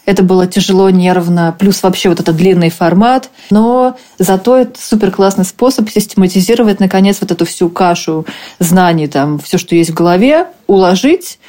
[0.06, 3.28] это было тяжело, нервно, плюс вообще вот этот длинный формат.
[3.50, 8.24] Но зато это супер классный способ систематизировать, наконец, вот эту всю кашу
[8.60, 11.40] знаний, там, все, что есть в голове, уложить.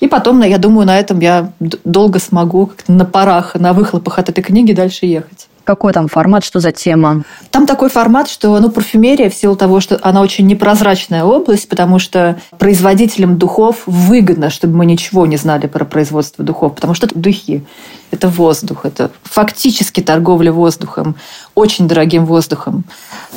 [0.00, 4.28] И потом, я думаю, на этом я долго смогу как-то на парах, на выхлопах от
[4.28, 5.49] этой книги дальше ехать.
[5.70, 7.22] Какой там формат, что за тема?
[7.52, 12.00] Там такой формат, что ну, парфюмерия в силу того, что она очень непрозрачная область, потому
[12.00, 17.64] что производителям духов выгодно, чтобы мы ничего не знали про производство духов, потому что духи,
[18.10, 21.16] это воздух, это фактически торговля воздухом,
[21.54, 22.84] очень дорогим воздухом.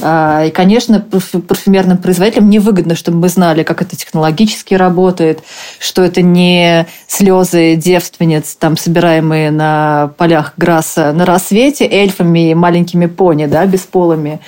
[0.01, 5.43] А, и, конечно, парфюмерным производителям невыгодно, чтобы мы знали, как это технологически работает,
[5.79, 13.05] что это не слезы девственниц, там, собираемые на полях Грасса на рассвете эльфами, и маленькими
[13.05, 14.39] пони, да, бесполыми.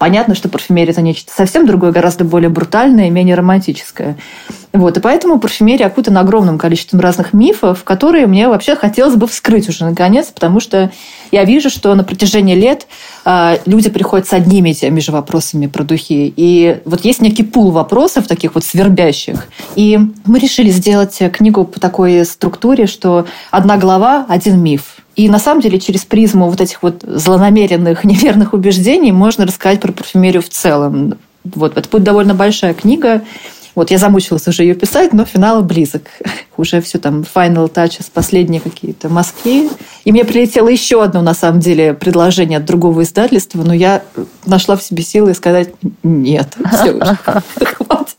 [0.00, 4.16] Понятно, что парфюмерия– это нечто совсем другое, гораздо более брутальное и менее романтическое.
[4.72, 4.96] Вот.
[4.96, 9.84] И поэтому парфюмерия окутана огромным количеством разных мифов, которые мне вообще хотелось бы вскрыть уже
[9.84, 10.90] наконец, потому что
[11.32, 12.86] я вижу, что на протяжении лет
[13.26, 16.32] э, люди приходят с одними и теми же вопросами про духи.
[16.34, 19.48] И вот есть некий пул вопросов, таких вот свербящих.
[19.76, 24.96] И мы решили сделать книгу по такой структуре, что одна глава– один миф.
[25.20, 29.92] И на самом деле через призму вот этих вот злонамеренных, неверных убеждений можно рассказать про
[29.92, 31.18] парфюмерию в целом.
[31.44, 33.20] Вот, это будет довольно большая книга.
[33.74, 36.04] Вот я замучилась уже ее писать, но финал близок.
[36.56, 39.68] Уже все там final touches, последние какие-то мазки.
[40.04, 44.02] И мне прилетело еще одно, на самом деле, предложение от другого издательства, но я
[44.46, 45.68] нашла в себе силы сказать
[46.02, 46.56] нет.
[46.72, 48.16] Все уже, хватит.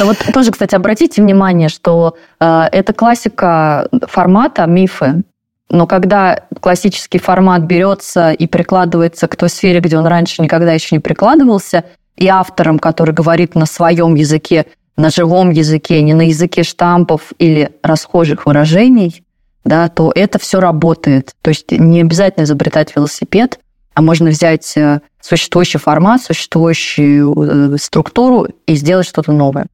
[0.00, 5.22] Вот тоже, кстати, обратите внимание, что э, это классика формата мифы.
[5.70, 10.94] Но когда классический формат берется и прикладывается к той сфере, где он раньше никогда еще
[10.94, 11.84] не прикладывался,
[12.16, 17.70] и автором, который говорит на своем языке, на живом языке, не на языке штампов или
[17.82, 19.24] расхожих выражений,
[19.64, 21.32] да, то это все работает.
[21.42, 23.58] То есть не обязательно изобретать велосипед,
[23.94, 29.66] а можно взять э, существующий формат, существующую э, структуру и сделать что-то новое.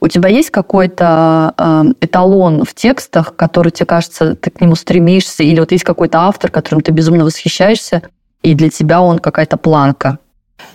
[0.00, 5.42] У тебя есть какой-то э, эталон в текстах, который тебе кажется, ты к нему стремишься,
[5.42, 8.02] или вот есть какой-то автор, которым ты безумно восхищаешься,
[8.42, 10.18] и для тебя он какая-то планка?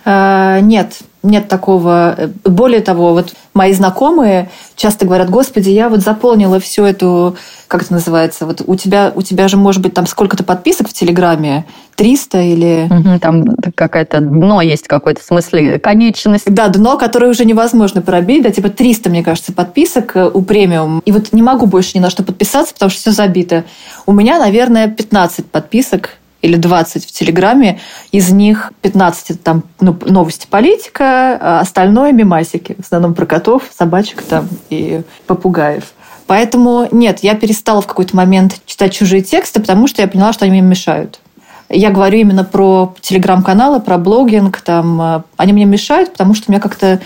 [0.04, 2.16] А, нет, нет такого.
[2.44, 7.94] Более того, вот мои знакомые часто говорят, господи, я вот заполнила всю эту, как это
[7.94, 12.40] называется, вот у тебя, у тебя же может быть там сколько-то подписок в Телеграме, 300
[12.40, 12.88] или...
[12.88, 13.44] Угу, там
[13.74, 16.44] какое-то дно есть какой-то, в смысле, конечность.
[16.46, 21.00] Да, дно, которое уже невозможно пробить, да, типа 300, мне кажется, подписок э, у премиум.
[21.04, 23.64] И вот не могу больше ни на что подписаться, потому что все забито.
[24.04, 26.10] У меня, наверное, 15 подписок
[26.46, 27.80] или 20 в Телеграме.
[28.12, 32.76] Из них 15 там ну, новости политика, а остальное мемасики.
[32.78, 35.84] В основном про котов, собачек там и попугаев.
[36.26, 40.44] Поэтому нет, я перестала в какой-то момент читать чужие тексты, потому что я поняла, что
[40.44, 41.20] они мне мешают.
[41.68, 44.60] Я говорю именно про телеграм-каналы, про блогинг.
[44.60, 47.00] Там, э, они мне мешают, потому что у меня как-то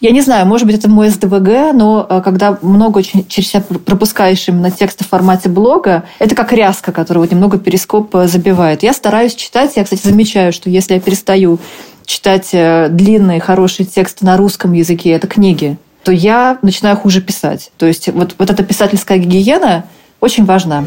[0.00, 3.62] я не знаю, может быть, это мой СДВГ, но э, когда много очень через себя
[3.62, 8.82] пропускаешь именно тексты в формате блога, это как ряска, которая вот немного перископ э, забивает.
[8.82, 9.72] Я стараюсь читать.
[9.76, 11.58] Я, кстати, замечаю, что если я перестаю
[12.04, 17.72] читать длинные, хорошие тексты на русском языке, это книги, то я начинаю хуже писать.
[17.78, 19.86] То есть вот, вот эта писательская гигиена
[20.20, 20.84] очень важна.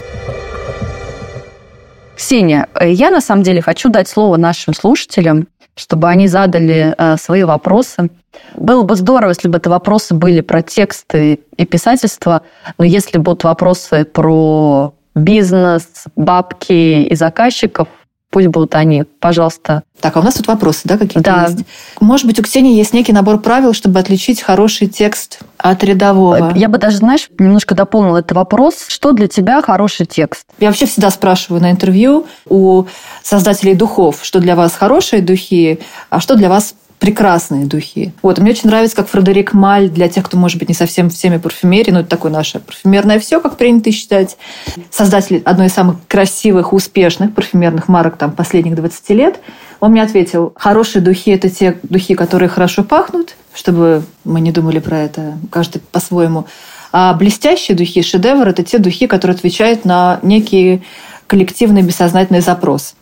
[2.15, 5.47] Ксения, э, я на самом деле хочу дать слово нашим слушателям,
[5.79, 8.09] чтобы они задали э, свои вопросы.
[8.55, 12.41] Было бы здорово, если бы это вопросы были про тексты и писательство,
[12.77, 17.87] но если будут вопросы про бизнес, бабки и заказчиков,
[18.31, 19.83] Пусть будут они, пожалуйста.
[19.99, 21.47] Так, а у нас тут вопросы, да, какие-то да.
[21.47, 21.65] есть?
[21.99, 26.53] Может быть, у Ксении есть некий набор правил, чтобы отличить хороший текст от рядового?
[26.55, 28.85] Я бы даже, знаешь, немножко дополнила этот вопрос.
[28.87, 30.45] Что для тебя хороший текст?
[30.59, 32.85] Я вообще всегда спрашиваю на интервью у
[33.23, 35.79] создателей духов, что для вас хорошие духи,
[36.11, 38.13] а что для вас прекрасные духи.
[38.21, 41.13] Вот, мне очень нравится, как Фредерик Маль, для тех, кто, может быть, не совсем в
[41.13, 44.37] теме парфюмерии, но это такое наше парфюмерное все, как принято считать.
[44.91, 49.39] Создатель одной из самых красивых, успешных парфюмерных марок там, последних 20 лет.
[49.79, 54.79] Он мне ответил, хорошие духи– это те духи, которые хорошо пахнут, чтобы мы не думали
[54.79, 56.47] про это, каждый по-своему.
[56.91, 60.81] А блестящие духи, шедевр– это те духи, которые отвечают на некий
[61.29, 62.95] коллективный бессознательный запрос.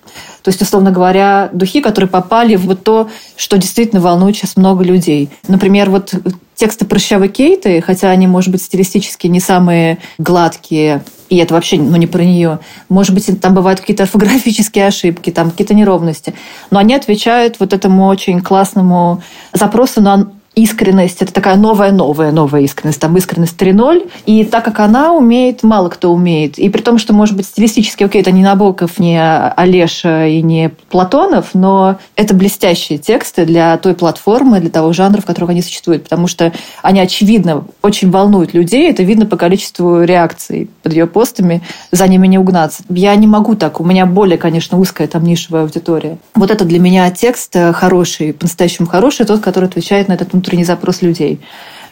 [0.44, 4.84] То есть, условно говоря, духи, которые попали в вот то, что действительно волнует сейчас много
[4.84, 5.30] людей.
[5.48, 6.14] Например, вот
[6.54, 11.96] тексты прыщавой Кейты, хотя они, может быть, стилистически не самые гладкие, и это вообще ну,
[11.96, 12.60] не про нее.
[12.90, 16.34] Может быть, там бывают какие-то орфографические ошибки, там какие-то неровности.
[16.70, 19.22] Но они отвечают вот этому очень классному
[19.54, 25.62] запросу на искренность, это такая новая-новая-новая искренность, там искренность 3.0, и так как она умеет,
[25.62, 29.22] мало кто умеет, и при том, что, может быть, стилистически, окей, это не Набоков, не
[29.22, 35.26] Олеша и не Платонов, но это блестящие тексты для той платформы, для того жанра, в
[35.26, 36.52] котором они существуют, потому что
[36.82, 42.26] они, очевидно, очень волнуют людей, это видно по количеству реакций под ее постами, за ними
[42.26, 42.84] не угнаться.
[42.90, 46.18] Я не могу так, у меня более, конечно, узкая там нишевая аудитория.
[46.34, 51.02] Вот это для меня текст хороший, по-настоящему хороший, тот, который отвечает на этот внутренний запрос
[51.02, 51.42] людей,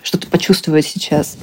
[0.01, 1.35] что-то почувствовать сейчас.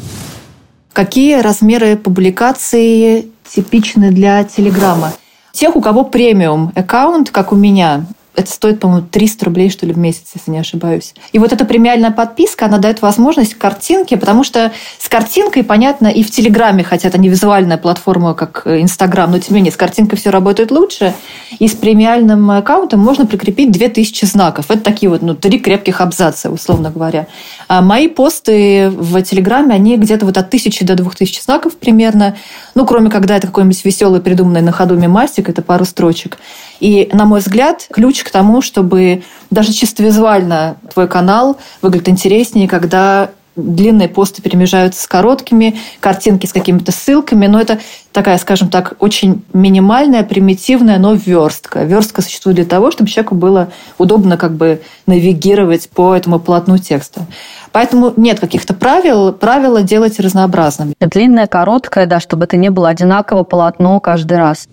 [0.95, 5.13] Какие размеры публикации типичны для Телеграма?
[5.53, 9.93] Тех, у кого премиум аккаунт, как у меня, это стоит, по-моему, 300 рублей, что ли,
[9.93, 11.15] в месяц, если не ошибаюсь.
[11.33, 16.23] И вот эта премиальная подписка, она дает возможность картинке, потому что с картинкой, понятно, и
[16.23, 20.19] в Телеграме, хотя это не визуальная платформа, как Инстаграм, но тем не менее с картинкой
[20.19, 21.15] все работает лучше.
[21.59, 24.71] И с премиальным аккаунтом можно прикрепить 2000 знаков.
[24.71, 27.27] Это такие вот, ну, три крепких абзаца, условно говоря.
[27.69, 32.37] А мои посты в Телеграме, они где-то вот от 1000 до 2000 знаков примерно.
[32.75, 36.39] Ну, кроме когда это какой-нибудь веселый, придуманный на ходу мемастик, это пару строчек.
[36.83, 42.67] И, на мой взгляд, ключ к тому, чтобы даже чисто визуально твой канал выглядит интереснее,
[42.67, 47.79] когда длинные посты перемежаются с короткими, картинки с какими-то ссылками, но это
[48.11, 51.85] такая, скажем так, очень минимальная, примитивная, но верстка.
[51.85, 53.69] Верстка существует для того, чтобы человеку было
[53.99, 57.27] удобно как бы навигировать по этому полотну текста.
[57.71, 60.95] Поэтому нет каких-то правил, правила делать разнообразными.
[60.99, 64.67] Длинное, короткое, да, чтобы это не было одинаково полотно каждый раз.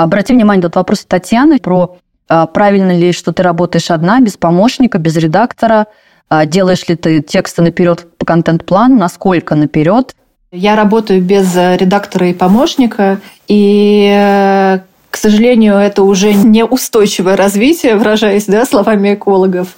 [0.00, 4.96] Обрати внимание, тут вопрос Татьяны про а, правильно ли, что ты работаешь одна, без помощника,
[4.96, 5.88] без редактора,
[6.30, 10.16] а, делаешь ли ты тексты наперед по контент-плану, насколько наперед.
[10.52, 14.80] Я работаю без редактора и помощника, и
[15.10, 19.68] к сожалению, это уже неустойчивое развитие, выражаясь да, словами экологов.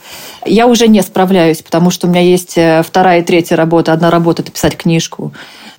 [0.45, 3.93] Я уже не справляюсь, потому что у меня есть э, вторая и третья работа.
[3.93, 5.33] Одна работа– это писать книжку.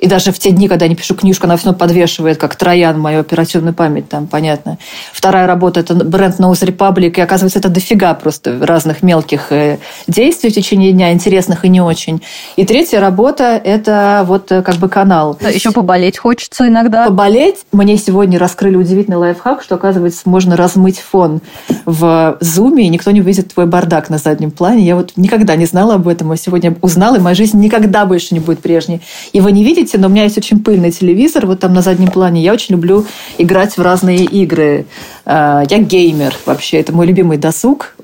[0.04, 2.58] И даже в те дни, когда я не пишу книжку, она все равно подвешивает, как
[2.58, 4.78] троян, мою оперативную память, там, понятно.
[5.14, 9.78] Вторая работа– это бренд Nose Republic, и оказывается, это дофига просто разных мелких э,
[10.08, 12.22] действий в течение дня, интересных и не очень.
[12.58, 15.38] И третья работа– это вот э, как бы канал.
[15.39, 17.06] Еще поболеть хочется иногда.
[17.06, 17.60] Поболеть.
[17.72, 21.39] Мне сегодня раскрыли удивительный лайфхак, что, оказывается, можно размыть фон
[21.86, 24.86] в зуме, и никто не увидит твой бардак на заднем плане.
[24.86, 28.34] Я вот никогда не знала об этом, а сегодня узнала, и моя жизнь никогда больше
[28.34, 28.99] не будет прежней.
[29.32, 32.10] И вы не видите, но у меня есть очень пыльный телевизор, вот там на заднем
[32.10, 32.41] плане.
[32.41, 33.06] Я очень люблю
[33.38, 34.86] играть в разные игры.
[35.26, 37.96] А, я геймер вообще, это мой любимый досуг.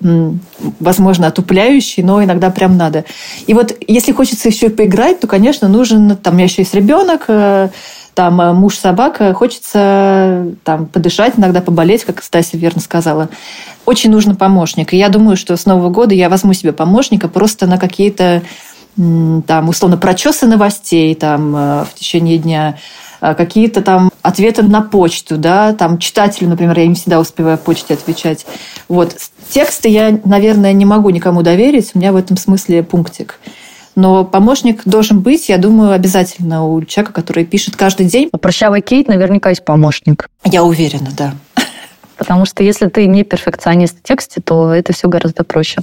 [0.80, 3.06] Возможно, отупляющий, но иногда прям надо.
[3.48, 6.16] И вот если хочется еще поиграть, то, конечно, нужен...
[6.18, 7.70] Там у меня еще есть ребенок, э,
[8.14, 13.30] там э, муж собака, хочется там подышать, иногда поболеть, как Стася верно сказала.
[13.86, 14.94] Очень нужен помощник.
[14.94, 18.44] И я думаю, что с Нового года я возьму себе помощника просто на какие-то
[18.96, 22.78] там, условно, прочесы новостей там, э, в течение дня,
[23.22, 27.62] э, какие-то там ответы на почту, да, там читателю, например, я не всегда успеваю в
[27.62, 28.46] почте отвечать.
[28.88, 29.16] Вот.
[29.50, 33.40] Тексты я, наверное, не могу никому доверить, у меня в этом смысле пунктик.
[33.96, 38.30] Но помощник должен быть, я думаю, обязательно у человека, который пишет каждый день.
[38.32, 40.30] У прощавой Кейт наверняка есть помощник.
[40.46, 41.34] Я уверена, да.
[42.18, 45.82] Потому что если ты не перфекционист в тексте, то это все гораздо проще.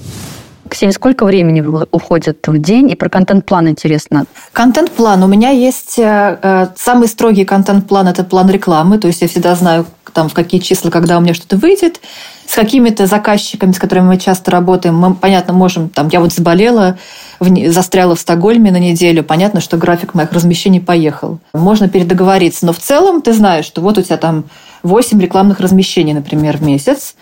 [0.68, 2.90] Ксения, сколько времени уходит в день?
[2.90, 4.26] И про контент-план интересно.
[4.52, 5.22] Контент-план.
[5.22, 8.98] У меня есть э, э, самый строгий контент-план– это план рекламы.
[8.98, 12.00] То есть я всегда знаю, там, в какие числа, когда у меня что-то выйдет.
[12.46, 16.96] С какими-то заказчиками, с которыми мы часто работаем, мы, понятно, можем, там, я вот заболела,
[17.40, 21.38] в, застряла в Стокгольме на неделю, понятно, что график моих размещений поехал.
[21.52, 24.44] Можно передоговориться, но в целом ты знаешь, что вот у тебя там
[24.84, 27.14] 8 рекламных размещений, например, в месяц,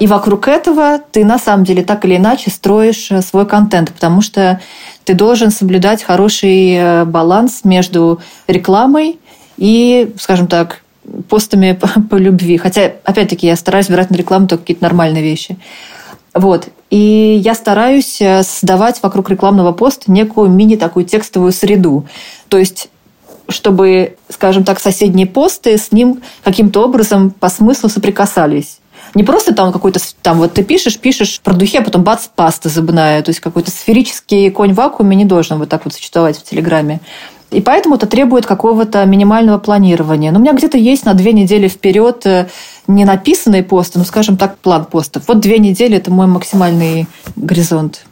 [0.00, 4.22] и вокруг этого ты на самом деле так или иначе строишь э, свой контент, потому
[4.22, 4.60] что
[5.04, 9.18] ты должен соблюдать хороший э, баланс между рекламой
[9.58, 10.82] и, скажем так,
[11.28, 11.78] постами
[12.10, 12.56] по, любви.
[12.56, 15.58] Хотя, опять-таки, я стараюсь брать на рекламу только какие-то нормальные вещи.
[16.34, 16.68] Вот.
[16.88, 22.06] И я стараюсь э, создавать вокруг рекламного поста некую мини такую текстовую среду.
[22.48, 22.88] То есть
[23.48, 28.78] чтобы, скажем так, соседние посты с ним каким-то образом по смыслу соприкасались.
[29.14, 32.68] Не просто там какой-то, там вот ты пишешь, пишешь про духи, а потом бац, паста
[32.68, 33.22] зубная.
[33.22, 37.00] То есть какой-то сферический конь в вакууме не должен вот так вот существовать в Телеграме.
[37.50, 40.32] И поэтому это требует какого-то минимального планирования.
[40.32, 42.48] Но у меня где-то есть на две недели вперед э,
[42.86, 45.24] не написанные посты, но, скажем так, план постов.
[45.28, 47.06] Вот две недели– это мой максимальный
[47.36, 48.06] горизонт.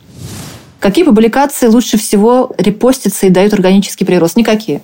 [0.79, 4.37] Какие публикации лучше всего репостятся и дают органический прирост?
[4.37, 4.83] Никакие.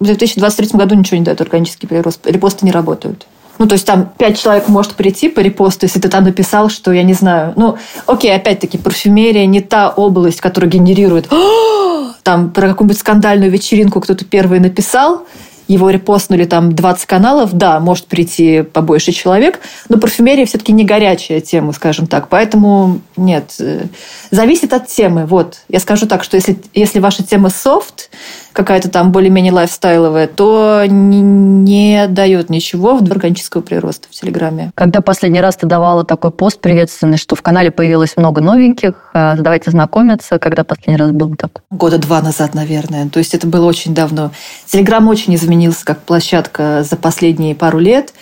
[0.00, 2.26] В 2023 году ничего не дает органический прирост.
[2.26, 3.26] Репосты не работают.
[3.58, 6.92] Ну, то есть там пять человек может прийти по репосту, если ты там написал, что,
[6.92, 11.28] я не знаю, ну, окей, опять-таки, парфюмерия не та область, которая генерирует.
[12.22, 15.26] Там про какую-нибудь скандальную вечеринку кто-то первый написал,
[15.68, 21.40] его репостнули там 20 каналов, да, может прийти побольше человек, но парфюмерия все-таки не горячая
[21.40, 22.28] тема, скажем так.
[22.28, 23.86] Поэтому нет, э,
[24.30, 25.26] зависит от темы.
[25.26, 28.10] Вот, я скажу так, что если, если ваша тема софт,
[28.52, 34.70] какая-то там более-менее лайфстайловая, то не, не дает ничего в органического прироста в Телеграме.
[34.74, 39.34] Когда последний раз ты давала такой пост приветственный, что в канале появилось много новеньких, э,
[39.38, 41.62] давайте знакомиться, когда последний раз был так?
[41.70, 43.08] Года два назад, наверное.
[43.08, 44.30] То есть это было очень давно.
[44.66, 48.12] Телеграм очень изменился изменился как площадка за последние пару лет.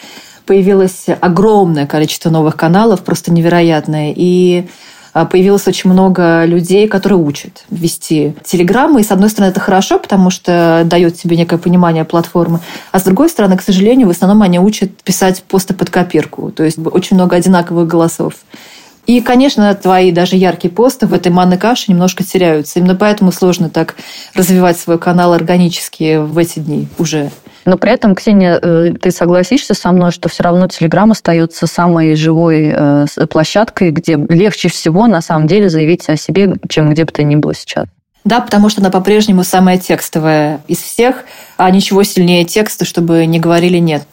[0.47, 4.13] Появилось огромное количество новых каналов, просто невероятное.
[4.15, 4.67] И
[5.15, 9.01] а, появилось очень много людей, которые учат вести телеграммы.
[9.01, 12.61] И, с одной стороны, это хорошо, потому что дает тебе некое понимание платформы.
[12.91, 16.51] А с другой стороны, к сожалению, в основном они учат писать посты под копирку.
[16.51, 18.35] То есть очень много одинаковых голосов.
[19.07, 22.79] И, конечно, твои даже яркие посты в этой манной каше немножко теряются.
[22.79, 23.97] Именно поэтому сложно так
[24.35, 27.31] развивать свой канал органически в эти дни уже.
[27.65, 32.17] Но при этом, Ксения, э, ты согласишься со мной, что все равно Телеграм остается самой
[32.17, 37.13] живой э, площадкой, где легче всего на самом деле заявить о себе, чем где бы
[37.13, 37.87] то ни было сейчас?
[38.25, 41.25] Да, потому что она по-прежнему самая текстовая из всех,
[41.57, 44.05] а ничего сильнее текста, чтобы не говорили «нет».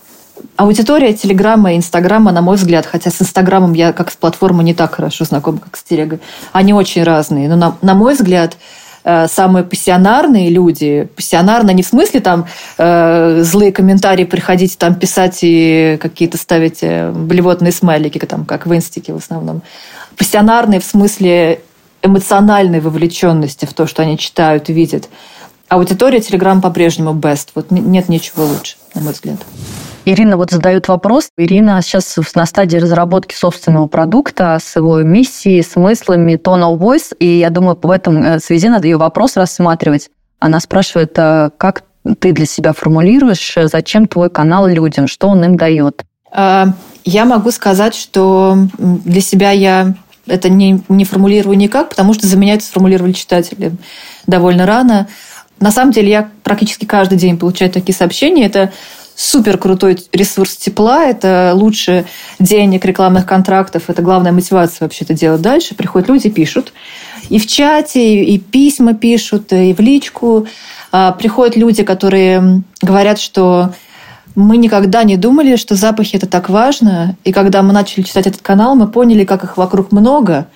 [0.56, 4.74] Аудитория Телеграма и Инстаграма, на мой взгляд, хотя с Инстаграмом я как с платформой не
[4.74, 6.20] так хорошо знакома, как с Телегой,
[6.52, 7.48] они очень разные.
[7.48, 8.58] Но на, на мой взгляд,
[9.04, 12.46] э, самые пассионарные люди, пассионарно не в смысле там
[12.78, 18.74] э, злые комментарии приходить там писать и какие-то ставить э, блевотные смайлики, там, как в
[18.74, 19.62] инстике в основном.
[20.18, 21.62] Пассионарные в смысле
[22.02, 25.10] эмоциональной вовлеченности в то, что они читают видят.
[25.70, 27.50] Аудитория Телеграм по-прежнему best.
[27.56, 29.38] Вот нет ничего лучше, на мой взгляд.
[30.06, 31.30] Ирина вот задает вопрос.
[31.38, 37.38] Ирина сейчас на стадии разработки собственного продукта с его миссией, смыслами, tone of voice, и
[37.38, 40.10] я думаю, в этом э, связи надо ее вопрос рассматривать.
[40.40, 41.84] Она спрашивает, э, как
[42.20, 46.04] ты для себя формулируешь, э, зачем твой канал людям, что он им дает?
[46.32, 46.74] А,
[47.06, 49.94] я могу сказать, что для себя я
[50.26, 53.74] это не, не формулирую никак, потому что за меня это сформулировали читатели
[54.28, 55.08] довольно рано.
[55.60, 58.46] На самом деле я практически каждый день получаю такие сообщения.
[58.46, 58.72] Это
[59.16, 62.06] супер крутой ресурс тепла, это лучше
[62.40, 65.76] денег, рекламных контрактов, это главная мотивация вообще это делать дальше.
[65.76, 66.72] Приходят люди, пишут.
[67.28, 70.48] И в чате, и письма пишут, и в личку.
[70.92, 73.74] А, приходят люди, которые говорят, что
[74.36, 77.18] мы никогда не думали, что запахи это так важно.
[77.26, 80.48] И когда мы начали читать этот канал, мы поняли, как их вокруг много,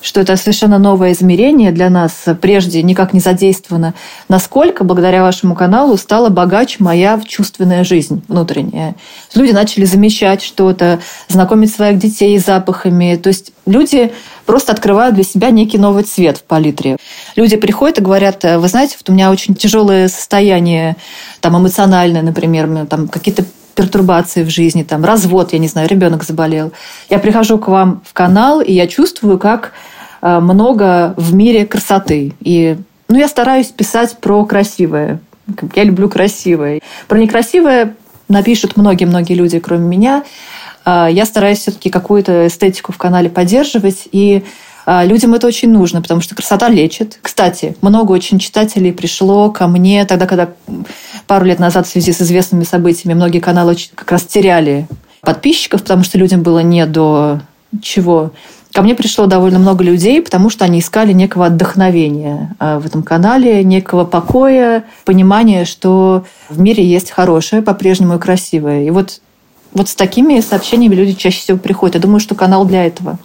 [0.00, 3.94] что это совершенно новое измерение для нас, прежде никак не задействовано.
[4.28, 8.94] Насколько благодаря вашему каналу стала богаче моя чувственная жизнь внутренняя.
[9.34, 13.16] Люди начали замечать что-то, знакомить своих детей с запахами.
[13.16, 14.12] То есть люди
[14.46, 16.96] просто открывают для себя некий новый цвет в палитре.
[17.36, 20.96] Люди приходят и говорят, вы знаете, вот у меня очень тяжелое состояние
[21.40, 23.44] там, эмоциональное, например, там какие-то
[23.78, 26.72] пертурбации в жизни, там, развод, я не знаю, ребенок заболел.
[27.08, 29.72] Я прихожу к вам в канал, и я чувствую, как
[30.20, 32.34] э, много в мире красоты.
[32.40, 32.76] И
[33.08, 35.20] ну, я стараюсь писать про красивое.
[35.76, 36.80] Я люблю красивое.
[37.06, 37.94] Про некрасивое
[38.28, 40.24] напишут многие-многие люди, кроме меня.
[40.84, 44.08] Э, я стараюсь все-таки какую-то эстетику в канале поддерживать.
[44.10, 44.42] И
[45.04, 47.18] людям это очень нужно, потому что красота лечит.
[47.20, 50.48] Кстати, много очень читателей пришло ко мне тогда, когда
[51.26, 54.88] пару лет назад в связи с известными событиями многие каналы как раз теряли
[55.20, 57.40] подписчиков, потому что людям было не до
[57.82, 58.32] чего.
[58.72, 63.02] Ко мне пришло довольно много людей, потому что они искали некого отдохновения а, в этом
[63.02, 68.84] канале, некого покоя, понимания, что в мире есть хорошее, по-прежнему и красивое.
[68.84, 69.20] И вот,
[69.72, 71.96] вот с такими сообщениями люди чаще всего приходят.
[71.96, 73.18] Я думаю, что канал для этого.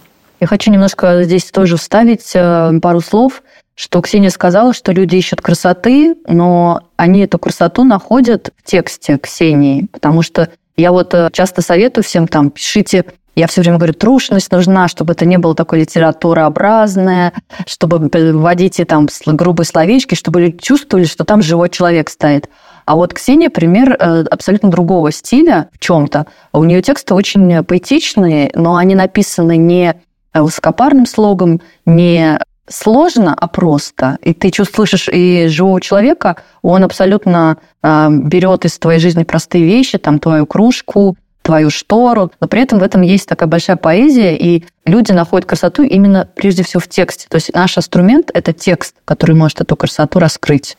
[0.44, 3.42] Я хочу немножко здесь тоже вставить э, пару слов
[3.76, 9.88] что Ксения сказала, что люди ищут красоты, но они эту красоту находят в тексте Ксении,
[9.90, 14.52] потому что я вот э, часто советую всем там, пишите я все время говорю, трушность
[14.52, 17.32] нужна, чтобы это не было такое литературообразное,
[17.66, 22.48] чтобы вводите там грубые словечки, чтобы люди чувствовали, что там живой человек стоит.
[22.84, 26.26] А вот Ксения пример э, абсолютно другого стиля в чем-то.
[26.52, 29.96] У нее тексты очень поэтичные, но они написаны не
[30.42, 34.18] высокопарным слогом, не сложно, а просто.
[34.22, 39.98] И ты слышишь и живого человека, он абсолютно э, берет из твоей жизни простые вещи,
[39.98, 44.64] там твою кружку, твою штору, но при этом в этом есть такая большая поэзия, и
[44.86, 47.26] люди находят красоту именно прежде всего в тексте.
[47.28, 50.78] То есть наш инструмент– это текст, который может эту красоту раскрыть.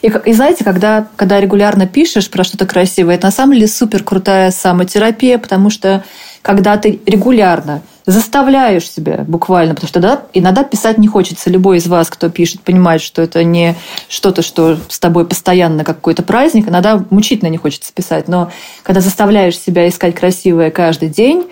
[0.00, 4.02] И, и знаете, когда, когда регулярно пишешь про что-то красивое, это на самом деле супер
[4.02, 6.02] крутая самотерапия, потому что
[6.40, 11.50] когда ты регулярно заставляешь себя буквально, потому что да, иногда писать не хочется.
[11.50, 13.74] Любой из вас, кто пишет, понимает, что это не
[14.08, 16.68] что-то, что с тобой постоянно как какой-то праздник.
[16.68, 18.26] Иногда мучительно не хочется писать.
[18.26, 18.50] Но
[18.82, 21.48] когда заставляешь себя искать красивое каждый день,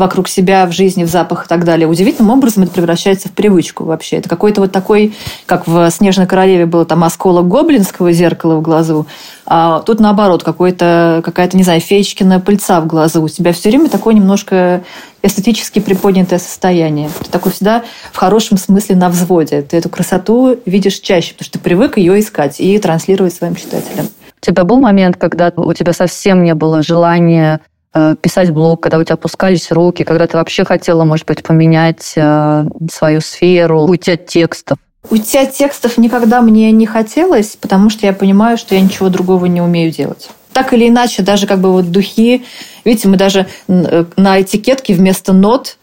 [0.00, 1.86] вокруг себя, в жизни, в запах и так далее.
[1.86, 4.16] Удивительным образом это превращается в привычку вообще.
[4.16, 5.14] Это какой-то вот такой,
[5.46, 9.06] как в «Снежной королеве» было там осколок гоблинского зеркала в глазу,
[9.46, 13.22] а тут наоборот, какой-то, какая-то, не знаю, феечкина пыльца в глазу.
[13.22, 14.82] У тебя все время такое немножко
[15.22, 17.10] эстетически приподнятое состояние.
[17.24, 17.82] Ты такой всегда
[18.12, 19.62] в хорошем смысле на взводе.
[19.62, 24.06] Ты эту красоту видишь чаще, потому что ты привык ее искать и транслировать своим читателям.
[24.06, 27.60] У тебя был момент, когда у тебя совсем не было желания
[27.92, 32.64] писать блог, когда у тебя опускались руки, когда ты вообще хотела, может быть, поменять э,
[32.90, 34.78] свою сферу, уйти от текстов?
[35.08, 39.46] Уйти от текстов никогда мне не хотелось, потому что я понимаю, что я ничего другого
[39.46, 40.30] не умею делать.
[40.52, 42.44] Так или иначе, даже как бы вот духи,
[42.84, 45.76] видите, мы даже э, на этикетке вместо нот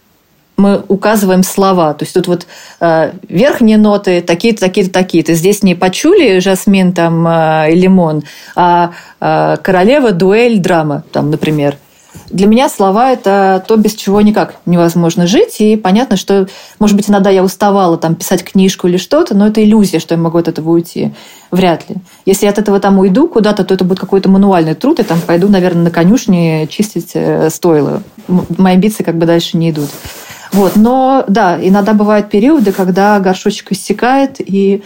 [0.57, 1.93] мы указываем слова.
[1.93, 2.47] То есть тут вот
[2.79, 5.33] э, верхние ноты такие-то, такие-то, такие-то.
[5.33, 8.23] Здесь не почули жасмин там э, и лимон,
[8.55, 11.77] а э, королева, дуэль, драма, там, например.
[12.29, 15.55] Для меня слова– это то, без чего никак невозможно жить.
[15.59, 16.47] И понятно, что,
[16.79, 20.19] может быть, иногда я уставала там, писать книжку или что-то, но это иллюзия, что я
[20.19, 21.13] могу от этого уйти.
[21.51, 21.95] Вряд ли.
[22.25, 25.21] Если я от этого там уйду куда-то, то это будет какой-то мануальный труд, и там
[25.21, 28.03] пойду, наверное, на конюшне чистить э, стойло.
[28.27, 29.89] Мои амбиции как бы дальше не идут.
[30.51, 30.75] Вот.
[30.75, 34.83] Но да, иногда бывают периоды, когда горшочек иссякает, и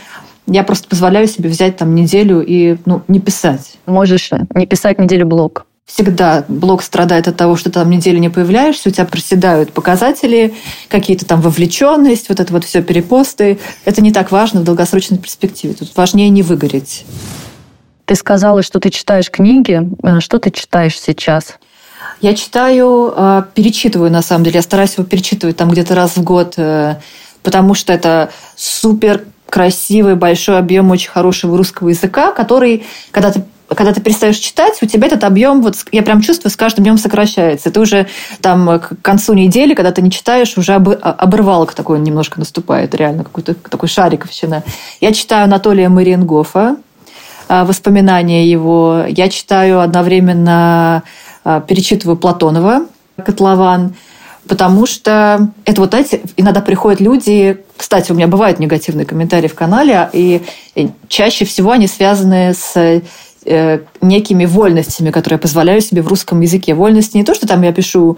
[0.48, 3.78] я просто позволяю себе взять там неделю и ну, не писать.
[3.86, 8.30] Можешь не писать неделю блог всегда блог страдает от того, что ты там неделю не
[8.30, 10.54] появляешься, у тебя проседают показатели,
[10.88, 13.60] какие-то там вовлеченность, вот это вот все перепосты.
[13.86, 15.74] Это не так важно в долгосрочной перспективе.
[15.74, 17.06] Тут важнее не выгореть.
[18.06, 19.82] Ты сказала, что ты читаешь книги.
[20.04, 21.58] Э, что ты читаешь сейчас?
[22.20, 24.58] Я читаю, э, перечитываю, на самом деле.
[24.58, 26.98] Я стараюсь его перечитывать там где-то раз в год, э,
[27.42, 33.44] потому что это супер красивый, большой объем очень хорошего русского языка, который, когда ты
[33.76, 36.98] когда ты перестаешь читать, у тебя этот объем, вот я прям чувствую, с каждым днем
[36.98, 37.72] сокращается.
[37.72, 38.08] Ты уже
[38.42, 43.24] там к концу недели, когда ты не читаешь, уже об, обрывалок такой немножко наступает, реально
[43.24, 44.64] какой-то такой шариковщина.
[45.00, 46.78] Я читаю Анатолия Мариенгофа,
[47.48, 49.06] а, воспоминания его.
[49.08, 51.04] Я читаю одновременно,
[51.44, 52.86] а, перечитываю Платонова,
[53.24, 53.96] «Котлован»,
[54.48, 59.56] потому что это вот эти, иногда приходят люди, кстати, у меня бывают негативные комментарии в
[59.56, 60.42] канале, и
[61.08, 63.02] чаще всего они связаны с Э,
[63.46, 66.74] некими вольностями, которые я позволяю себе в русском языке.
[66.74, 68.18] Вольности не то, что там я пишу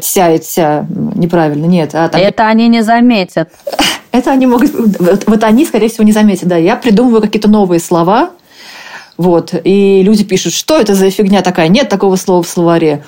[0.00, 1.94] «тся» и «тся» неправильно, нет.
[1.94, 2.20] А там...
[2.20, 3.50] Это они не заметят.
[4.12, 4.72] Это они могут...
[4.72, 6.48] Вот, вот они, скорее всего, не заметят.
[6.48, 8.30] Да, я придумываю какие-то новые слова,
[9.16, 11.68] вот, и люди пишут, что это за фигня такая?
[11.68, 13.04] Нет такого слова в словаре.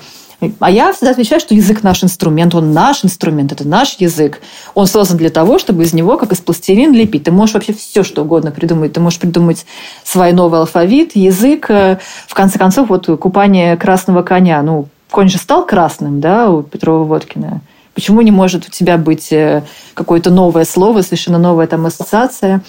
[0.59, 4.41] А я всегда отвечаю, что язык наш инструмент, он наш инструмент, это наш язык.
[4.73, 7.23] Он создан для того, чтобы из него, как из пластилина, лепить.
[7.23, 8.93] Ты можешь вообще все, что угодно придумать.
[8.93, 9.65] Ты можешь придумать
[10.03, 11.69] свой новый алфавит, язык.
[11.69, 14.61] Э, в конце концов, вот купание красного коня.
[14.61, 17.61] Ну, конь же стал красным, да, у Петрова Водкина.
[17.95, 22.61] Почему не может у тебя быть э, какое-то новое слово, совершенно новая там ассоциация?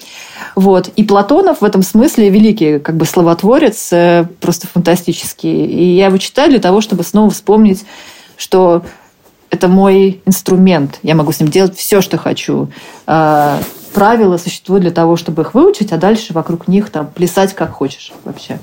[0.55, 0.89] Вот.
[0.95, 5.67] И Платонов в этом смысле великий как бы словотворец, э, просто фантастический.
[5.67, 7.85] И я его читаю для того, чтобы снова вспомнить,
[8.37, 8.85] что
[9.51, 11.01] это мой инструмент.
[11.03, 12.69] Я могу с ним делать все, что хочу.
[13.07, 13.61] А,
[13.95, 18.13] правила существуют для того, чтобы их выучить, а дальше вокруг них там плясать как хочешь
[18.25, 18.59] вообще.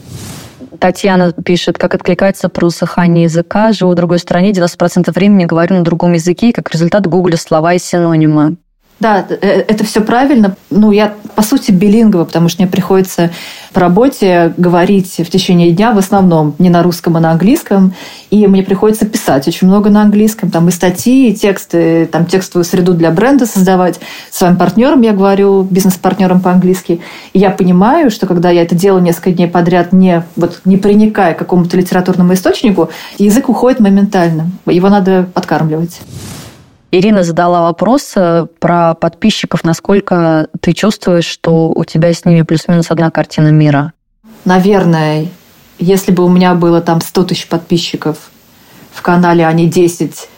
[0.79, 3.71] Татьяна пишет, как откликается про усыхание языка.
[3.71, 7.73] Живу в другой стране, 90% времени говорю на другом языке, и как результат гуглю слова
[7.73, 8.57] и синонимы.
[8.99, 10.55] Да, э, это все правильно.
[10.69, 13.31] Ну, я, по сути, билингва, потому что мне приходится
[13.73, 17.93] по работе говорить в течение дня в основном не на русском, а на английском.
[18.29, 20.51] И мне приходится писать очень много на английском.
[20.51, 23.99] Там и статьи, и тексты, там текстовую среду для бренда создавать.
[24.31, 27.01] Своим партнером я говорю, бизнес-партнером по-английски.
[27.33, 31.33] И я понимаю, что когда я это делаю несколько дней подряд, не, вот, не приникая
[31.33, 34.51] к какому-то литературному источнику, язык уходит моментально.
[34.65, 35.99] Его надо подкармливать.
[36.95, 39.63] Ирина задала вопрос э, про подписчиков.
[39.63, 43.93] Насколько ты чувствуешь, что у тебя с ними плюс-минус одна картина мира?
[44.45, 45.25] Наверное,
[45.79, 48.29] если бы у меня было там 100 тысяч подписчиков
[48.93, 50.29] в канале, а не 10,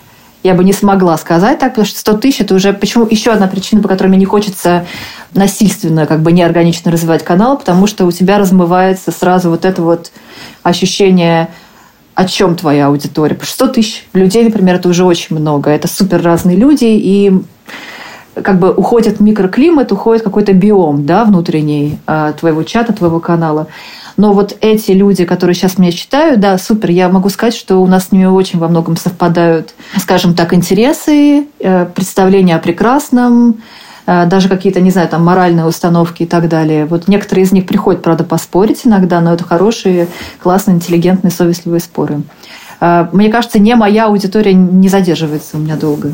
[0.43, 2.71] я бы не смогла сказать так, потому что 100 тысяч– это уже...
[2.71, 3.05] Почему?
[3.05, 4.85] Еще одна причина, по которой мне не хочется
[5.33, 10.13] насильственно, как бы неорганично развивать канал, потому что у тебя размывается сразу вот это вот
[10.63, 11.49] ощущение
[12.15, 13.37] о чем твоя аудитория.
[13.41, 15.69] 100 тысяч людей, например, это уже очень много.
[15.69, 17.33] Это супер разные люди, и
[18.41, 23.67] как бы уходит микроклимат, уходит какой-то биом да, внутренний э, твоего чата, твоего канала.
[24.17, 27.87] Но вот эти люди, которые сейчас меня читают, да, супер, я могу сказать, что у
[27.87, 33.57] нас с ними очень во многом совпадают, скажем так, интересы, э, представления о прекрасном,
[34.05, 36.85] даже какие-то, не знаю, там моральные установки и так далее.
[36.85, 40.07] Вот некоторые из них приходят, правда, поспорить иногда, но это хорошие,
[40.41, 42.21] классные, интеллигентные, совестливые споры.
[42.81, 46.11] Э, мне кажется, не моя аудитория не задерживается у меня долго.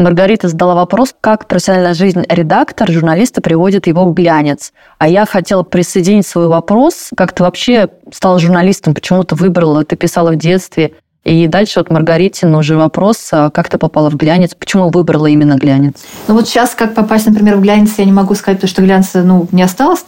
[0.00, 4.72] Маргарита задала вопрос, как профессиональная жизнь редактор, журналиста приводит его в глянец.
[4.98, 7.10] А я хотела присоединить свой вопрос.
[7.14, 8.94] Как ты вообще стала журналистом?
[8.94, 9.84] Почему ты выбрала?
[9.84, 10.94] Ты писала в детстве.
[11.24, 15.56] И дальше вот Маргаритин уже вопрос, а как ты попала в глянец, почему выбрала именно
[15.56, 15.96] глянец?
[16.28, 19.22] Ну вот сейчас как попасть, например, в глянец, я не могу сказать, потому что глянца
[19.22, 20.02] ну, не осталось.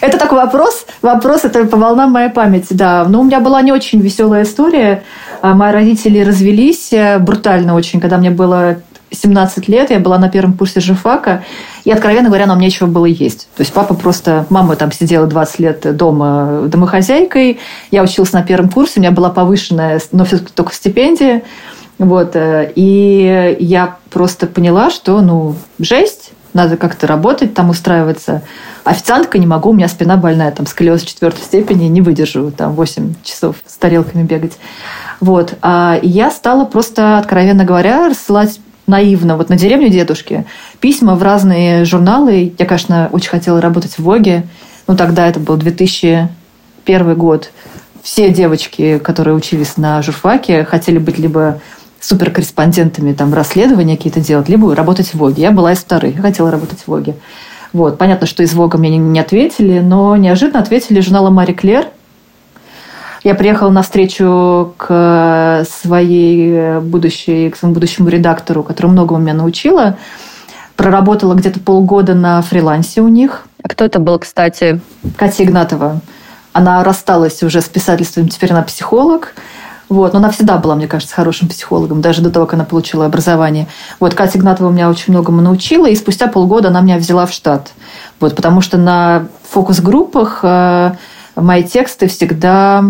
[0.00, 3.06] Это такой вопрос, вопрос, это по волнам моей памяти, да.
[3.08, 5.04] Но у меня была не очень веселая история.
[5.40, 8.76] А, мои родители развелись э, брутально очень, когда мне было
[9.12, 11.44] 17 лет, я была на первом курсе жифака,
[11.84, 13.48] и, откровенно говоря, нам нечего было есть.
[13.56, 14.46] То есть папа просто...
[14.50, 17.60] Мама там сидела 20 лет дома домохозяйкой,
[17.90, 21.42] я училась на первом курсе, у меня была повышенная, но все только стипендия.
[21.98, 28.42] Вот, э, и я просто поняла, что, ну, жесть, надо как-то работать, там устраиваться.
[28.84, 33.14] Официантка не могу, у меня спина больная, там сколиоз четвертой степени, не выдержу там 8
[33.22, 34.58] часов с тарелками бегать.
[35.20, 35.54] Вот.
[35.62, 38.60] А я стала просто, откровенно говоря, рассылать
[38.92, 40.44] наивно, вот на деревню дедушки,
[40.78, 42.52] письма в разные журналы.
[42.58, 44.44] Я, конечно, очень хотела работать в Воге.
[44.86, 47.50] Ну, тогда это был 2001 год.
[48.02, 51.60] Все девочки, которые учились на журфаке, хотели быть либо
[52.00, 55.42] суперкорреспондентами, там, расследования какие-то делать, либо работать в Воге.
[55.42, 57.14] Я была из вторых, я хотела работать в Воге.
[57.72, 57.96] Вот.
[57.96, 61.86] Понятно, что из Вога мне не ответили, но неожиданно ответили журнала «Мари Клер»,
[63.24, 69.96] я приехала на встречу к своей будущей, к своему будущему редактору, который многому меня научила.
[70.76, 73.44] Проработала где-то полгода на фрилансе у них.
[73.62, 74.80] А кто это был, кстати?
[75.16, 76.00] Катя Игнатова.
[76.52, 79.34] Она рассталась уже с писательством, теперь она психолог.
[79.88, 80.14] Вот.
[80.14, 83.68] Но она всегда была, мне кажется, хорошим психологом, даже до того, как она получила образование.
[84.00, 87.72] Вот Катя Игнатова меня очень многому научила, и спустя полгода она меня взяла в штат.
[88.18, 90.92] Вот, потому что на фокус-группах э,
[91.36, 92.84] мои тексты всегда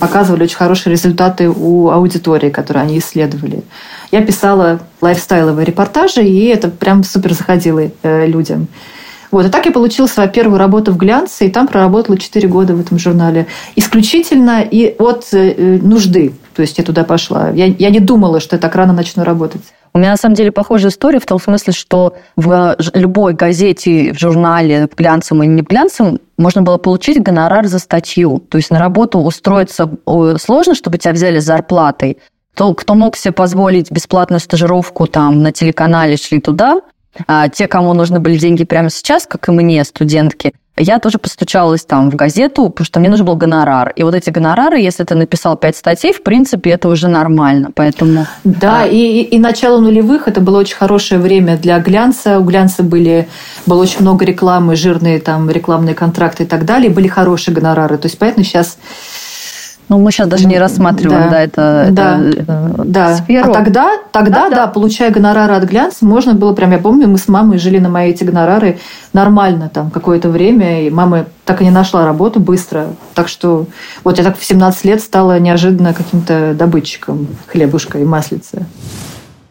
[0.00, 3.62] показывали очень хорошие результаты у аудитории, которую они исследовали.
[4.10, 8.68] Я писала лайфстайловые репортажи, и это прям супер заходило э, людям.
[9.30, 9.46] Вот.
[9.46, 12.80] И так я получила свою первую работу в глянце, и там проработала 4 года в
[12.80, 13.48] этом журнале.
[13.74, 16.34] Исключительно и от э, нужды.
[16.54, 17.50] То есть я туда пошла.
[17.50, 19.62] Я, я не думала, что я так рано начну работать.
[19.96, 24.18] У меня на самом деле похожая история в том смысле, что в любой газете, в
[24.18, 28.40] журнале, глянцем и не глянцем, можно было получить гонорар за статью.
[28.40, 29.88] То есть на работу устроиться
[30.38, 32.18] сложно, чтобы тебя взяли с зарплатой.
[32.56, 36.80] То, кто мог себе позволить бесплатную стажировку там на телеканале, шли туда.
[37.28, 41.84] А те, кому нужны были деньги прямо сейчас, как и мне, студентки, я тоже постучалась
[41.84, 43.92] там в газету, потому что мне нужен был гонорар.
[43.94, 47.70] И вот эти гонорары, если ты написал пять статей, в принципе, это уже нормально.
[47.74, 48.26] Поэтому...
[48.42, 48.86] Да, а...
[48.86, 52.40] и, и начало нулевых это было очень хорошее время для глянца.
[52.40, 53.28] У глянца были,
[53.66, 56.90] было очень много рекламы, жирные там рекламные контракты и так далее.
[56.90, 57.96] Были хорошие гонорары.
[57.96, 58.76] То есть, поэтому сейчас
[59.88, 63.16] ну, мы сейчас даже не рассматриваем, да, да это, да, это, да.
[63.16, 63.50] сферу.
[63.50, 67.18] А тогда, тогда, да, да, получая гонорары от глянца, можно было прям, я помню, мы
[67.18, 68.78] с мамой жили на мои эти гонорары
[69.12, 72.86] нормально там какое-то время, и мама так и не нашла работу быстро.
[73.14, 73.66] Так что
[74.04, 78.66] вот я так в 17 лет стала неожиданно каким-то добытчиком хлебушка и маслица.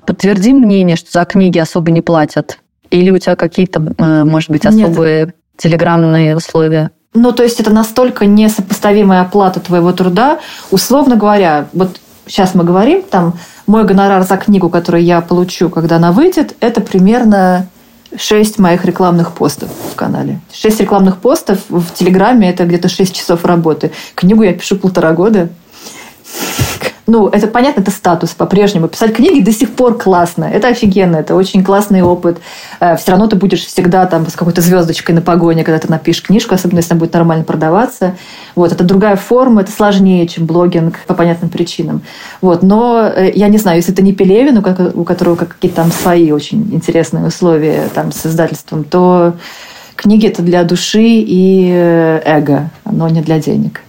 [0.06, 2.58] Подтверди мнение, что за книги особо не платят.
[2.90, 5.36] Или у тебя какие-то, э, может быть, особые Нет.
[5.58, 6.92] телеграммные условия?
[7.14, 10.39] Ну, то есть это настолько несопоставимая оплата твоего труда.
[10.72, 13.34] Условно говоря, вот сейчас мы говорим, там,
[13.68, 17.68] мой гонорар за книгу, которую я получу, когда она выйдет, это примерно
[18.16, 20.39] 6 моих рекламных постов в канале.
[20.51, 23.91] 6 рекламных постов в Телеграме– это где-то 6 часов работы.
[24.16, 25.49] Книгу я пишу полтора года
[27.06, 28.88] ну, это понятно, это статус по-прежнему.
[28.88, 30.45] Писать книги до сих пор классно.
[30.45, 32.38] Это офигенно, это очень классный опыт.
[32.80, 36.24] Э, Все равно ты будешь всегда там с какой-то звездочкой на погоне, когда ты напишешь
[36.24, 38.16] книжку, особенно если она будет нормально продаваться.
[38.56, 42.04] Вот, это другая форма, это сложнее, чем блогинг по понятным причинам.
[42.39, 46.32] Вот, но э, я не знаю, если это не Пелевин, у которого какие-то там свои
[46.32, 49.34] очень интересные условия там, с издательством, то
[49.97, 53.82] книги это для души и э, эго, но не для денег.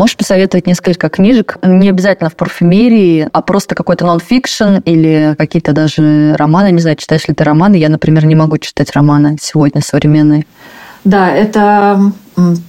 [0.00, 6.34] Можешь посоветовать несколько книжек, не обязательно в парфюмерии, а просто какой-то нон-фикшн или какие-то даже
[6.38, 6.72] романы.
[6.72, 7.74] Не знаю, читаешь ли ты романы.
[7.74, 10.46] Я, например, не могу читать романы сегодня современные.
[11.04, 12.12] Да, это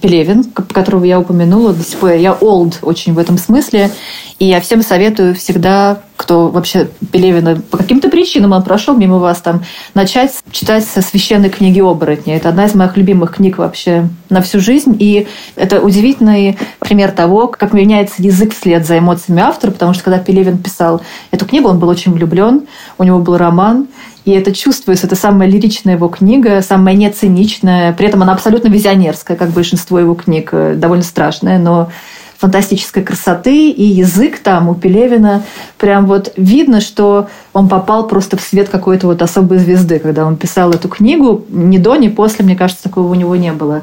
[0.00, 2.12] Пелевин, которого я упомянула, до сих пор.
[2.12, 3.90] Я old очень в этом смысле,
[4.38, 9.40] и я всем советую всегда, кто вообще Пелевина по каким-то причинам он прошел мимо вас
[9.40, 9.62] там,
[9.94, 12.36] начать читать со священной книги оборотня.
[12.36, 17.48] Это одна из моих любимых книг вообще на всю жизнь, и это удивительный пример того,
[17.48, 21.78] как меняется язык вслед за эмоциями автора, потому что когда Пелевин писал эту книгу, он
[21.78, 22.66] был очень влюблен,
[22.98, 23.88] у него был роман,
[24.24, 25.06] и это чувствуется.
[25.06, 27.92] Это самая лиричная его книга, самая нециничная.
[27.92, 30.50] При этом она абсолютно визионерская, как большинство его книг.
[30.52, 31.90] Э, довольно страшная, но
[32.38, 35.44] фантастической красоты, и язык там у Пелевина
[35.78, 40.36] прям вот видно, что он попал просто в свет какой-то вот особой звезды, когда он
[40.36, 41.44] писал эту книгу.
[41.48, 43.82] Ни до, ни после, мне кажется, такого у него не было.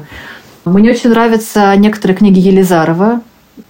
[0.66, 3.22] Мне очень нравятся некоторые книги Елизарова.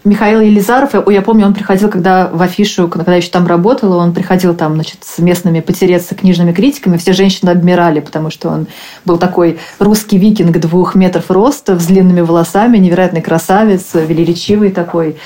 [0.05, 4.55] Михаил Елизаров, я помню, он приходил, когда в афишу, когда еще там работала, он приходил
[4.55, 8.67] там, значит, с местными потереться книжными критиками, все женщины обмирали, потому что он
[9.05, 15.17] был такой русский викинг двух метров роста, с длинными волосами, невероятный красавец, велеречивый такой.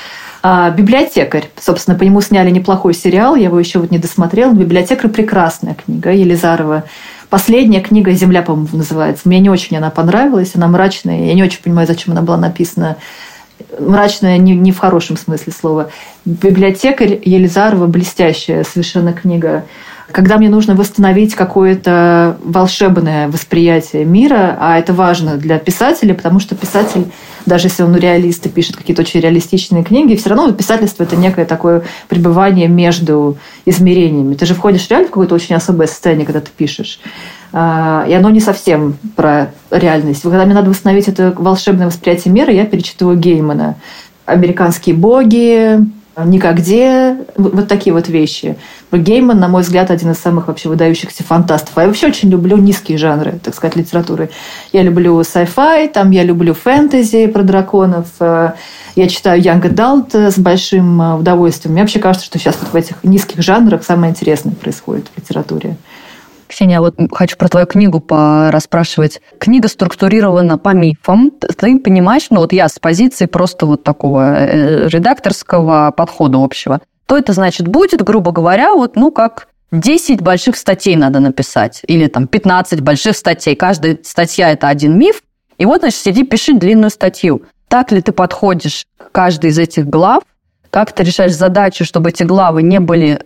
[0.47, 1.49] А, библиотекарь.
[1.59, 4.53] Собственно, по нему сняли неплохой сериал, я его еще вот не досмотрела.
[4.53, 6.85] Библиотекарь прекрасная книга Елизарова.
[7.31, 9.23] Последняя книга «Земля», по-моему, называется.
[9.25, 11.25] Мне не очень она понравилась, она мрачная.
[11.25, 12.99] Я не очень понимаю, зачем она была написана
[13.79, 15.91] мрачная не, не в хорошем смысле слова.
[16.25, 19.65] Библиотекарь Елизарова блестящая совершенно книга.
[20.13, 26.55] Когда мне нужно восстановить какое-то волшебное восприятие мира, а это важно для писателя, потому что
[26.55, 27.07] писатель,
[27.47, 31.47] даже если он реалист и пишет какие-то очень реалистичные книги, все равно писательство– это некое
[31.47, 34.35] такое пребывание между измерениями.
[34.35, 37.01] Ты же входишь реально в какое-то очень особое состояние, когда ты пишешь.
[37.57, 40.23] А, и оно не совсем про реальность.
[40.23, 43.77] Когда мне надо восстановить это волшебное восприятие мира, я перечитываю Геймана.
[44.27, 45.79] «Американские боги»,
[46.17, 48.57] «Никогде», вот такие вот вещи.
[48.91, 51.77] Гейман, на мой взгляд, один из самых вообще выдающихся фантастов.
[51.77, 54.31] А я вообще очень люблю низкие жанры, так сказать, литературы.
[54.73, 58.53] Я люблю sci-fi, там я люблю фэнтези про драконов, э,
[58.95, 61.73] я читаю Young Adult с большим э, удовольствием.
[61.73, 65.77] Мне вообще кажется, что сейчас вот в этих низких жанрах самое интересное происходит в литературе.
[66.55, 69.21] Ксения, вот хочу про твою книгу порасспрашивать.
[69.41, 71.33] Книга структурирована по мифам.
[71.33, 76.81] Ты понимаешь, ну вот я с позиции просто вот такого э, редакторского подхода общего.
[77.07, 81.83] То это значит будет, грубо говоря, вот ну как 10 больших статей надо написать.
[81.89, 83.57] Или там 15 больших статей.
[83.57, 85.25] Каждая статья– это один миф.
[85.59, 87.43] И вот, значит, сиди, пиши длинную статью.
[87.67, 90.23] Так ли ты подходишь к каждой из этих глав?
[90.71, 93.23] Как ты решаешь задачу, чтобы эти главы не были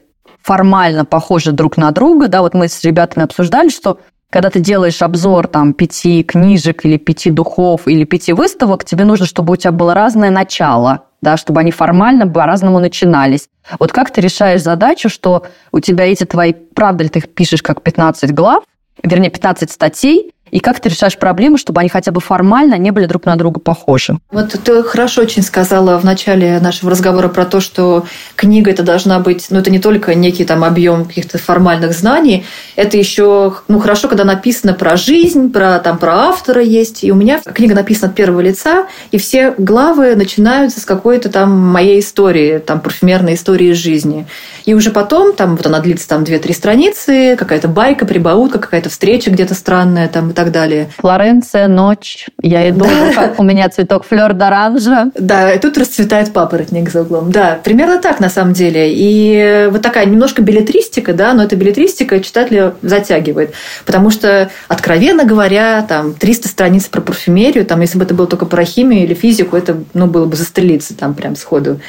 [0.49, 5.03] формально похожи друг на друга, да, вот мы с ребятами обсуждали, что когда ты делаешь
[5.03, 9.73] обзор там пяти книжек или пяти духов или пяти выставок, тебе нужно, чтобы у тебя
[9.73, 13.49] было разное начало, да, чтобы они формально по-разному начинались.
[13.79, 17.63] Вот как ты решаешь задачу, что у тебя эти твои, правда ли ты их пишешь
[17.63, 18.65] как 15 глав,
[19.03, 23.07] вернее, 15 статей, И как ты решаешь проблемы, чтобы они хотя бы формально не были
[23.07, 24.19] друг на друга похожи?
[24.31, 29.21] Вот ты хорошо очень сказала в начале нашего разговора про то, что книга это должна
[29.21, 32.45] быть, ну это не только некий там объем каких-то формальных знаний,
[32.77, 37.05] это еще, ну хорошо, когда написано про жизнь, про там про автора есть.
[37.05, 41.59] И у меня книга написана от первого лица, и все главы начинаются с какой-то там
[41.59, 44.27] моей истории, там парфюмерной истории жизни.
[44.65, 49.31] И уже потом, там вот она длится там 2-3 страницы, какая-то байка, прибаутка, какая-то встреча
[49.31, 50.89] где-то странная там так далее.
[50.99, 52.87] Флоренция, ночь, я иду,
[53.39, 55.11] у меня цветок флер д'оранжа.
[55.19, 57.33] Да, и тут расцветает папоротник за углом.
[57.33, 58.93] Да, примерно так на самом деле.
[58.95, 63.53] И вот такая немножко билетристика, да, но эта билетристика читателя затягивает.
[63.85, 68.47] Потому что, откровенно говоря, там 300 страниц про парфюмерию, там, если бы это было только
[68.47, 71.81] про химию или физику, это ну, было бы застрелиться там прям сходу.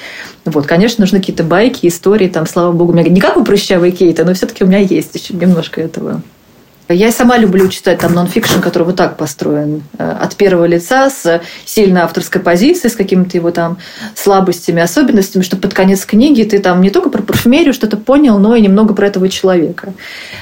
[0.45, 3.91] Вот, конечно, нужны какие-то байки, истории, там, слава богу, у меня не как у прыщавой
[3.91, 6.23] Кейта, но все-таки у меня есть еще немножко этого.
[6.91, 9.83] Я сама люблю читать там нонфикшн, который вот так построен.
[9.99, 13.77] Э, от первого лица, с сильной авторской позицией, с какими-то его там
[14.15, 18.55] слабостями, особенностями, чтобы под конец книги ты там не только про парфюмерию что-то понял, но
[18.55, 19.93] и немного про этого человека.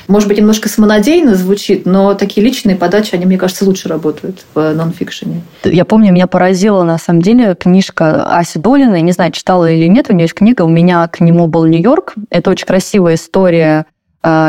[0.07, 4.73] Может быть, немножко самонадеянно звучит, но такие личные подачи, они, мне кажется, лучше работают в
[4.73, 5.41] нонфикшене.
[5.65, 9.01] Я помню, меня поразила, на самом деле, книжка Аси Долиной.
[9.01, 12.15] Не знаю, читала или нет, у нее есть книга «У меня к нему был Нью-Йорк».
[12.29, 13.85] Это очень красивая история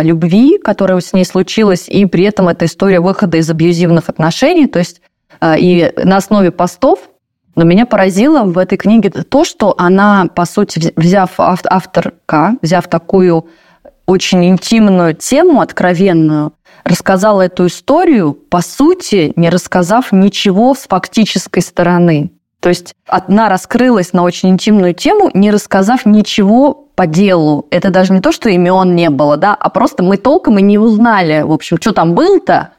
[0.03, 4.79] любви, которая с ней случилась, и при этом это история выхода из абьюзивных отношений, то
[4.79, 5.01] есть
[5.41, 6.99] э, и на основе постов,
[7.55, 13.49] но меня поразило в этой книге то, что она, по сути, взяв авторка, взяв такую
[14.07, 16.53] очень интимную тему, откровенную,
[16.85, 22.31] рассказала эту историю, по сути, не рассказав ничего с фактической стороны.
[22.61, 27.67] То есть она раскрылась на очень интимную тему, не рассказав ничего по делу.
[27.71, 30.79] Это даже не то, что имен не было, да, а просто мы толком и не
[30.79, 32.71] узнали, в общем, что там был-то.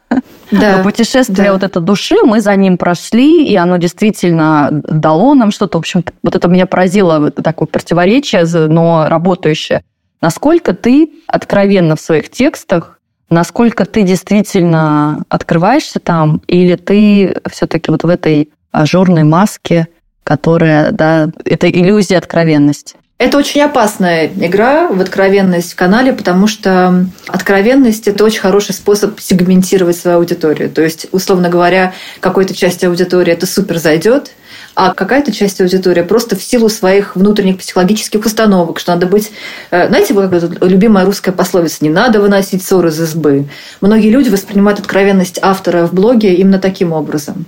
[0.51, 1.53] Да, Но путешествие да.
[1.53, 5.77] вот это души, мы за ним прошли, и оно действительно дало нам что-то.
[5.77, 9.84] В общем, вот это меня поразило, такое противоречие, но работающее.
[10.21, 12.99] Насколько ты откровенно в своих текстах,
[13.30, 19.88] насколько ты действительно открываешься там, или ты все-таки вот в этой ажурной маске,
[20.24, 22.95] которая, да, это иллюзия откровенности?
[23.20, 29.20] Это очень опасная игра в откровенность в канале, потому что откровенность– это очень хороший способ
[29.20, 30.70] сегментировать свою аудиторию.
[30.70, 34.32] То есть, условно говоря, какой-то части аудитории это супер зайдет,
[34.74, 39.34] а какая-то часть аудитории просто в силу своих внутренних психологических установок, что надо быть...
[39.70, 43.49] Э, знаете, вот любимая русская пословица «не надо выносить ссор из избы».
[43.82, 47.47] Многие люди воспринимают откровенность автора в блоге именно таким образом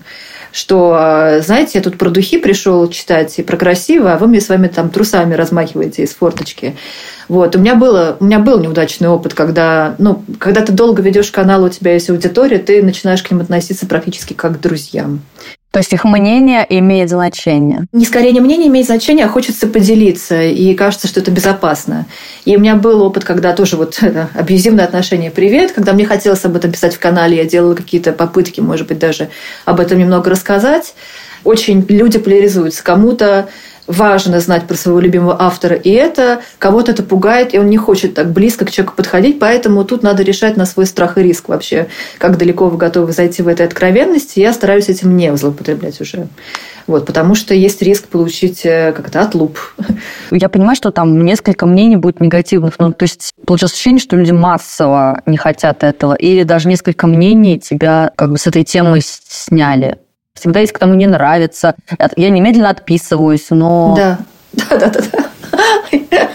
[0.52, 4.42] что, а, знаете, я тут про духи пришел читать и про красиво, а вы мне
[4.42, 6.76] с вами там трусами размахиваете из форточки.
[7.28, 7.56] Вот.
[7.56, 11.64] У меня, было, у меня был неудачный опыт, когда, ну, когда ты долго ведешь канал,
[11.64, 15.22] у тебя есть аудитория, ты начинаешь к ним относиться практически как к друзьям.
[15.72, 17.86] То есть их мнение имеет значение?
[17.94, 22.06] Не скорее не мнение имеет значение, а хочется поделиться, и кажется, что это безопасно.
[22.44, 26.44] И у меня был опыт, когда тоже вот это, абьюзивное отношение «Привет», когда мне хотелось
[26.44, 29.30] об этом писать в канале, я делала какие-то попытки, может быть, даже
[29.64, 30.94] об этом немного рассказать.
[31.46, 32.84] Очень люди поляризуются.
[32.84, 33.48] Кому-то
[33.92, 38.14] важно знать про своего любимого автора, и это кого-то это пугает, и он не хочет
[38.14, 41.88] так близко к человеку подходить, поэтому тут надо решать на свой страх и риск вообще,
[42.18, 44.40] как далеко вы готовы зайти в этой откровенности.
[44.40, 46.28] Я стараюсь этим не злоупотреблять уже.
[46.88, 49.60] Вот, потому что есть риск получить э, как-то отлуп.
[50.32, 54.32] Я понимаю, что там несколько мнений будет негативных, но то есть получилось ощущение, что люди
[54.32, 60.00] массово не хотят этого, или даже несколько мнений тебя как бы с этой темы сняли.
[60.34, 61.76] Всегда есть, кому не нравится.
[62.16, 63.94] Я немедленно отписываюсь, но...
[63.96, 64.20] Да,
[64.54, 65.02] да, да, да.
[65.12, 66.30] да.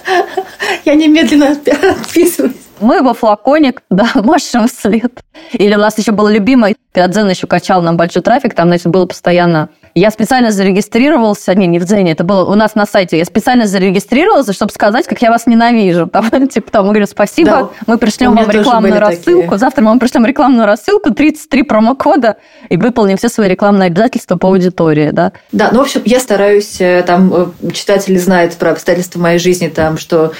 [0.84, 2.54] Я немедленно отписываюсь.
[2.80, 5.20] Мы во флаконик, да, машем вслед.
[5.52, 8.86] Или у нас еще было любимое, когда Дзен еще качал нам большой трафик, там, значит,
[8.88, 9.70] было постоянно
[10.00, 13.16] я специально зарегистрировался, не, не в Дзене, это было у нас на сайте.
[13.16, 16.06] Я специально зарегистрировался, чтобы сказать, как я вас ненавижу.
[16.12, 19.42] Там, типа, там, мы говорим, спасибо, да, мы пришлем вам рекламную рассылку.
[19.42, 19.58] Такие.
[19.58, 22.36] Завтра мы вам пришлем рекламную рассылку, 33 промокода,
[22.68, 25.32] и выполним все свои рекламные обязательства по аудитории, да.
[25.52, 29.68] Да, ну, в общем, я стараюсь, э, там, э, читатели знают про обстоятельства моей жизни,
[29.68, 30.32] там, что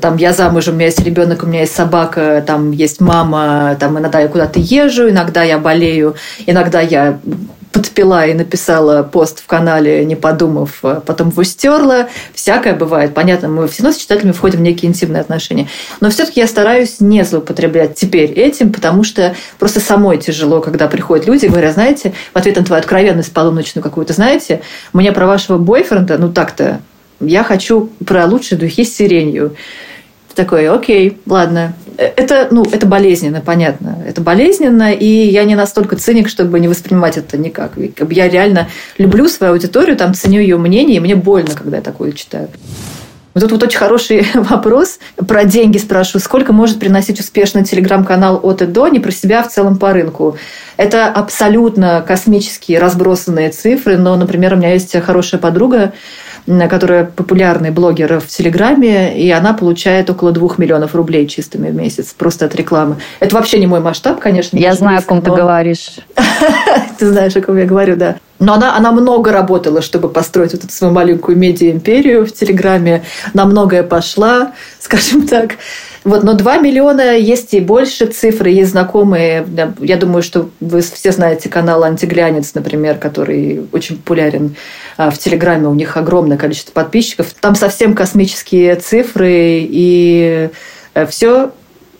[0.00, 3.98] там я замужем, у меня есть ребенок, у меня есть собака, там есть мама, там
[3.98, 6.14] иногда я куда-то езжу, иногда я болею,
[6.46, 7.18] иногда я
[7.72, 12.08] подпила и написала пост в канале, не подумав, а потом его стерла.
[12.34, 13.14] Всякое бывает.
[13.14, 15.68] Понятно, мы все равно с читателями входим в некие интимные отношения.
[16.00, 21.26] Но все-таки я стараюсь не злоупотреблять теперь этим, потому что просто самой тяжело, когда приходят
[21.26, 24.62] люди и говорят, знаете, в ответ на твою откровенность полуночную какую-то, знаете,
[24.92, 26.80] мне про вашего бойфренда, ну так-то,
[27.20, 29.56] я хочу про лучшие духи с сиренью.
[30.34, 33.98] Такой, окей, ладно, это, ну, это болезненно, понятно.
[34.06, 37.72] Это болезненно, и я не настолько циник, чтобы не воспринимать это никак.
[38.10, 38.68] Я реально
[38.98, 42.48] люблю свою аудиторию, там ценю ее мнение, и мне больно, когда я такое читаю.
[43.34, 46.22] Вот тут вот очень хороший вопрос про деньги спрашиваю.
[46.22, 49.92] Сколько может приносить успешный телеграм-канал от и до, не про себя, а в целом по
[49.92, 50.36] рынку?
[50.76, 55.92] Это абсолютно космические разбросанные цифры, но, например, у меня есть хорошая подруга,
[56.46, 62.14] которая популярный блогер в Телеграме, и она получает около двух миллионов рублей чистыми в месяц
[62.16, 62.96] просто от рекламы.
[63.20, 64.56] Это вообще не мой масштаб, конечно.
[64.56, 65.24] Я знаю, о ком но...
[65.24, 65.96] ты говоришь.
[66.98, 68.16] Ты знаешь, о ком я говорю, да.
[68.38, 73.04] Но она, она много работала, чтобы построить вот эту свою маленькую медиа-империю в Телеграме.
[73.34, 75.52] На многое пошла, скажем так.
[76.04, 79.46] Вот, но 2 миллиона есть и больше цифры, есть знакомые.
[79.78, 84.56] Я думаю, что вы все знаете канал «Антиглянец», например, который очень популярен
[84.96, 85.68] а, в Телеграме.
[85.68, 87.32] У них огромное количество подписчиков.
[87.40, 90.50] Там совсем космические цифры, и
[90.94, 91.52] э, все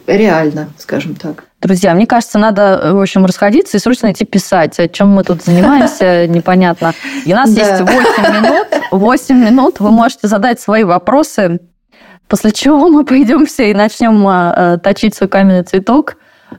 [0.06, 1.44] реально, скажем так.
[1.60, 4.80] Друзья, мне кажется, надо, в общем, расходиться и срочно идти писать.
[4.80, 6.92] О чем мы тут занимаемся, непонятно.
[7.24, 7.88] И у нас есть 8
[8.42, 8.66] минут.
[8.90, 11.60] 8 минут вы можете задать свои вопросы
[12.32, 16.16] После чего мы пойдем все и начнем а, а, точить свой каменный цветок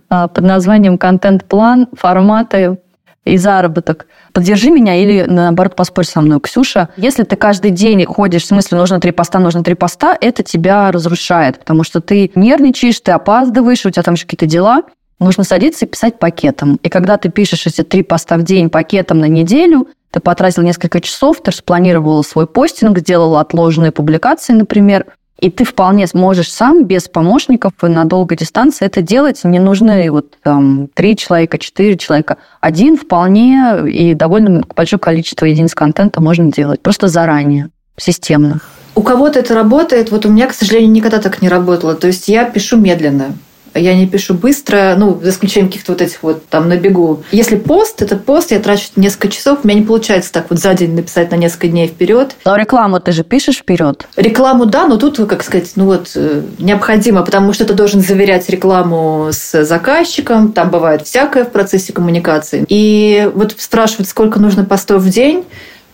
[0.07, 2.78] а, под названием контент-план, форматы
[3.26, 4.05] и заработок.
[4.34, 6.89] Поддержи меня или, наоборот, поспорь со мной, Ксюша.
[6.95, 10.91] Если ты каждый день ходишь, в смысле, нужно три поста, нужно три поста, это тебя
[10.91, 14.84] разрушает, потому что ты нервничаешь, ты опаздываешь, у тебя там еще какие-то дела.
[15.17, 16.76] Нужно садиться и писать пакетом.
[16.84, 21.01] И когда ты пишешь эти три поста в день пакетом на неделю, ты потратил несколько
[21.01, 25.07] часов, ты спланировал свой постинг, сделал отложенные публикации, например,
[25.39, 29.43] и ты вполне сможешь сам без помощников на долгой дистанции это делать.
[29.43, 32.38] Не нужны вот там три человека, четыре человека.
[32.61, 36.81] Один вполне и довольно большое количество единиц контента можно делать.
[36.81, 38.61] Просто заранее, системно.
[38.95, 41.95] У кого-то это работает, вот у меня, к сожалению, никогда так не работало.
[41.95, 43.34] То есть я пишу медленно
[43.74, 47.24] я не пишу быстро, ну, за исключением каких-то вот этих вот там на бегу.
[47.32, 50.74] Если пост, это пост, я трачу несколько часов, у меня не получается так вот за
[50.74, 52.36] день написать на несколько дней вперед.
[52.45, 54.07] Но рекламу ты же пишешь вперед?
[54.15, 58.49] Рекламу, да, но тут, как сказать, ну вот э, необходимо, потому что ты должен заверять
[58.49, 62.65] рекламу с заказчиком, там бывает всякое в процессе коммуникации.
[62.69, 65.45] И вот спрашивают, сколько нужно постов в день,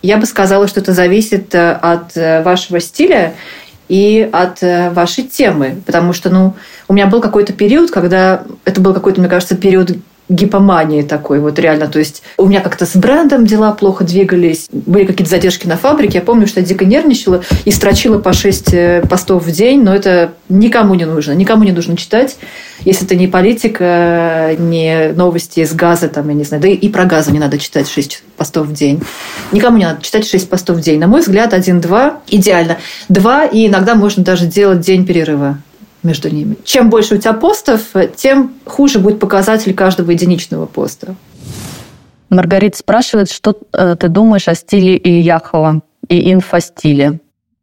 [0.01, 3.33] я бы сказала, что это зависит э, от э, вашего стиля
[3.89, 5.81] и от э, вашей темы.
[5.85, 6.55] Потому что, ну,
[6.87, 9.91] у меня был какой-то период, когда это был какой-то, мне кажется, период
[10.29, 11.87] гипомании такой, вот реально.
[11.87, 16.19] То есть у меня как-то с брендом дела плохо двигались, были какие-то задержки на фабрике.
[16.19, 19.93] Я помню, что я дико нервничала и строчила по 6 э, постов в день, но
[19.93, 21.33] это никому не нужно.
[21.33, 22.37] Никому не нужно читать,
[22.85, 26.61] если это не политика, не новости из газа, там, я не знаю.
[26.61, 29.01] Да и про газы не надо читать 6 постов в день.
[29.51, 30.99] Никому не надо читать 6 постов в день.
[30.99, 32.77] На мой взгляд, один-два идеально.
[33.09, 35.57] Два, и иногда можно даже делать день перерыва
[36.03, 36.57] между ними.
[36.63, 37.81] Чем больше у тебя постов,
[38.15, 41.15] тем хуже будет показатель каждого единичного поста.
[42.29, 47.19] Маргарита спрашивает, что э, ты думаешь о стиле Ильяхова и инфостиле.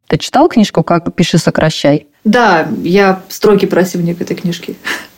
[0.07, 2.07] Ты читал книжку «Как пиши, сокращай»?
[2.23, 4.75] Да, я строгий противник этой книжки.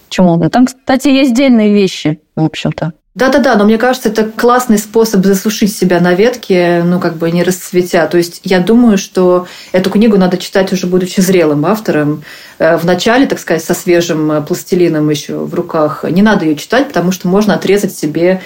[0.08, 0.36] Почему?
[0.36, 2.94] Ну, там, кстати, есть отдельные вещи, в общем-то.
[3.20, 7.44] Да-да-да, но мне кажется, это классный способ засушить себя на ветке, ну, как бы не
[7.44, 8.08] расцветя.
[8.08, 12.24] То есть я думаю, что эту книгу надо читать уже будучи зрелым автором.
[12.60, 16.06] Э, в начале, так сказать, со свежим э, пластилином еще в руках.
[16.10, 18.42] Не надо ее читать, потому что можно отрезать себе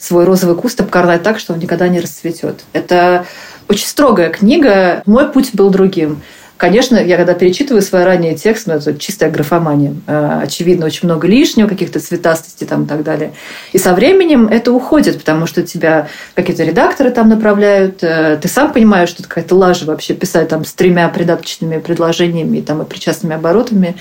[0.00, 2.64] свой розовый куст, обкорнать так, что он никогда не расцветет.
[2.72, 3.24] Это
[3.68, 5.00] очень строгая книга.
[5.06, 6.22] Мой путь был другим.
[6.58, 9.94] Конечно, я когда перечитываю свои ранние тексты, ну, это чистая графомания.
[10.08, 13.32] Э, очевидно, очень много лишнего, каких-то цветастостей там и так далее.
[13.72, 18.02] И со временем это уходит, потому что тебя какие-то редакторы там направляют.
[18.02, 22.60] Э, ты сам понимаешь, что это какая-то лажа вообще писать там с тремя придаточными предложениями
[22.60, 23.94] там, и причастными оборотами.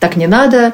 [0.00, 0.72] Так не надо.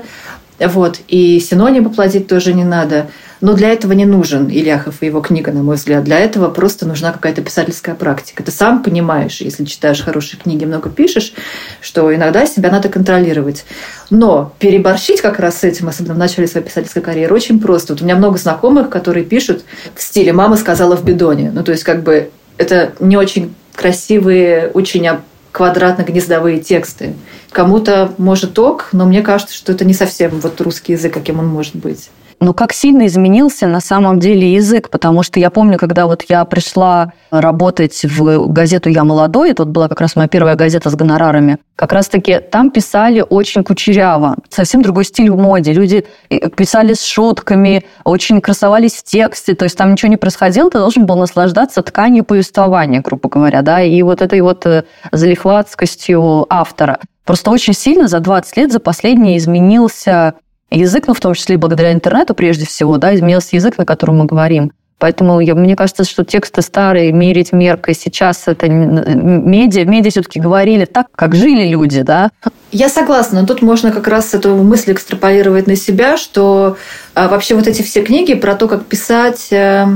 [0.59, 1.01] Вот.
[1.09, 3.09] И синонимы платить тоже не надо.
[3.41, 6.03] Но для этого не нужен Ильяхов и его книга, на мой взгляд.
[6.03, 8.43] Для этого просто нужна какая-то писательская практика.
[8.43, 11.33] Ты сам понимаешь, если читаешь хорошие книги, много пишешь,
[11.81, 13.65] что иногда себя надо контролировать.
[14.11, 17.93] Но переборщить как раз с этим, особенно в начале своей писательской карьеры, очень просто.
[17.93, 21.53] Вот у меня много знакомых, которые пишут в стиле «мама сказала в бидоне».
[21.55, 25.07] Ну, то есть, как бы, это не очень красивые, очень
[25.53, 27.15] квадратно-гнездовые тексты.
[27.51, 31.47] Кому-то может ок, но мне кажется, что это не совсем вот русский язык, каким он
[31.47, 32.11] может быть.
[32.41, 36.45] Ну, как сильно изменился на самом деле язык, потому что я помню, когда вот я
[36.45, 41.59] пришла работать в газету «Я молодой», тут была как раз моя первая газета с гонорарами,
[41.75, 45.73] как раз-таки там писали очень кучеряво, совсем другой стиль в моде.
[45.73, 50.71] Люди э, писали с шутками, очень красовались в тексте, то есть там ничего не происходило,
[50.71, 56.47] ты должен был наслаждаться тканью повествования, грубо говоря, да, и вот этой вот э, залихватскостью
[56.49, 57.01] автора.
[57.25, 60.35] Просто очень сильно за 20 лет, за последние изменился
[60.71, 64.27] язык, ну, в том числе благодаря интернету прежде всего, да, изменился язык, на котором мы
[64.27, 64.73] говорим.
[64.99, 70.87] Поэтому я, мне кажется, что тексты старые, мерить меркой, сейчас это медиа, медиа все-таки говорили
[70.87, 72.33] так, как жили люди, да?
[72.73, 76.77] Я согласна, тут можно как раз эту мысль экстраполировать на себя, что
[77.15, 79.87] а, вообще вот эти все книги про то, как писать, э,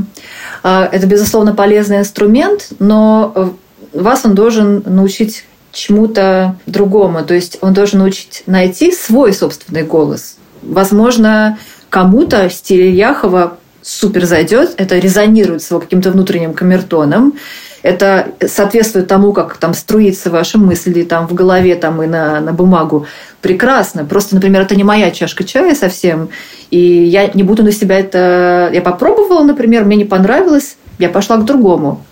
[0.62, 3.48] а, это, безусловно, полезный инструмент, но э,
[3.92, 7.24] вас он должен научить чему-то другому.
[7.24, 10.36] То есть он должен научить найти свой собственный голос.
[10.62, 11.59] Возможно,
[11.90, 17.34] кому-то в стиле Яхова супер зайдет, это резонирует с его каким-то внутренним камертоном,
[17.82, 22.52] это соответствует тому, как там струится ваши мысли там в голове там и на, на
[22.52, 23.06] бумагу.
[23.40, 24.05] Прекрасно.
[24.05, 26.28] Просто, например, это не моя чашка чая совсем,
[26.70, 28.70] и я не буду на себя это...
[28.72, 32.05] Я попробовала, например, мне не понравилось, я пошла к другому.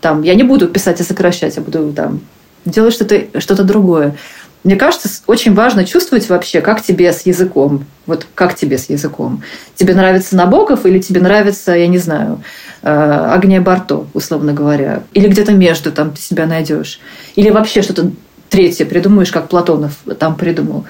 [0.00, 2.20] Там, я не буду писать и сокращать, я буду там
[2.64, 4.16] делать что-то что другое.
[4.64, 7.84] Мне кажется, очень важно чувствовать вообще, как тебе с языком.
[8.06, 9.42] Вот как тебе с языком.
[9.74, 12.42] Тебе нравится Набоков или тебе нравится, я не знаю,
[12.82, 15.02] э, Агния Барто, условно говоря.
[15.12, 16.98] Или где-то между там ты себя найдешь.
[17.36, 18.10] Или вообще что-то
[18.48, 20.86] третье придумаешь, как Платонов там придумал.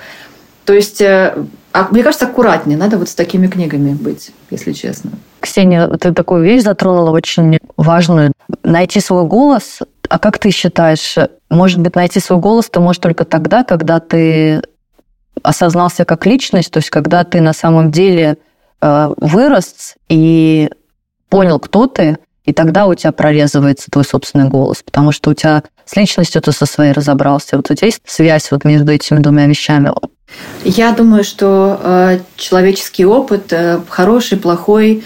[0.64, 1.34] То есть, э,
[1.72, 5.10] а, мне кажется, аккуратнее надо вот с такими книгами быть, если честно.
[5.40, 8.32] Ксения, ты такую вещь затронула очень важную.
[8.64, 11.16] Найти свой голос а как ты считаешь,
[11.50, 14.62] может быть, найти свой голос ты можешь только тогда, когда ты
[15.42, 18.38] осознался как личность, то есть когда ты на самом деле
[18.80, 20.70] э, вырос и
[21.28, 25.62] понял, кто ты, и тогда у тебя прорезывается твой собственный голос, потому что у тебя
[25.84, 27.56] с личностью ты со своей разобрался.
[27.56, 29.90] Вот у тебя есть связь вот между этими двумя вещами?
[30.64, 35.02] Я думаю, что э, человеческий опыт, э, хороший, плохой,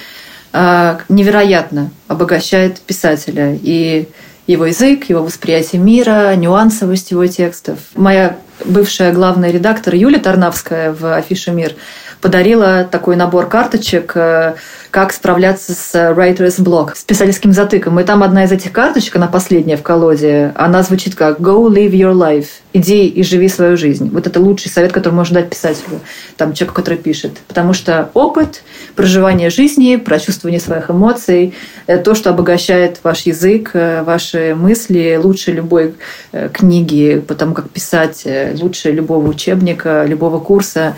[0.52, 3.58] невероятно обогащает писателя.
[3.60, 4.08] И
[4.46, 7.78] его язык, его восприятие мира, нюансовость его текстов.
[7.94, 11.74] Моя бывшая главная редактор Юлия Тарнавская в «Афише мир»
[12.20, 14.54] подарила такой набор карточек, э,
[14.90, 18.00] как справляться с writer's block, с писательским затыком.
[18.00, 21.92] И там одна из этих карточек, она последняя в колоде, она звучит как «Go live
[21.92, 24.10] your life»– «Иди и живи свою жизнь».
[24.12, 26.00] Вот это лучший совет, который можно дать писателю,
[26.36, 27.32] там, человеку, который пишет.
[27.46, 28.62] Потому что опыт,
[28.96, 31.54] проживание жизни, прочувствование своих эмоций–
[31.96, 35.94] то, что обогащает ваш язык, э, ваши мысли, лучше любой
[36.32, 38.22] э, книги, потому как писать,
[38.60, 40.96] лучше любого учебника, любого курса.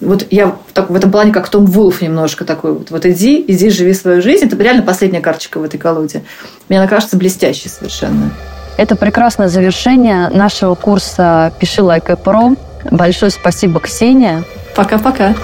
[0.00, 2.90] Вот я так, в этом плане как Том Вулф немножко такой вот.
[2.90, 4.46] Вот иди, иди, живи свою жизнь.
[4.46, 6.22] Это реально последняя карточка в этой колоде.
[6.68, 8.30] Мне она кажется блестящей совершенно.
[8.76, 12.56] Это прекрасное завершение нашего курса «Пиши лайк like Pro».
[12.90, 14.44] Большое спасибо, Ксения.
[14.74, 15.34] Пока-пока.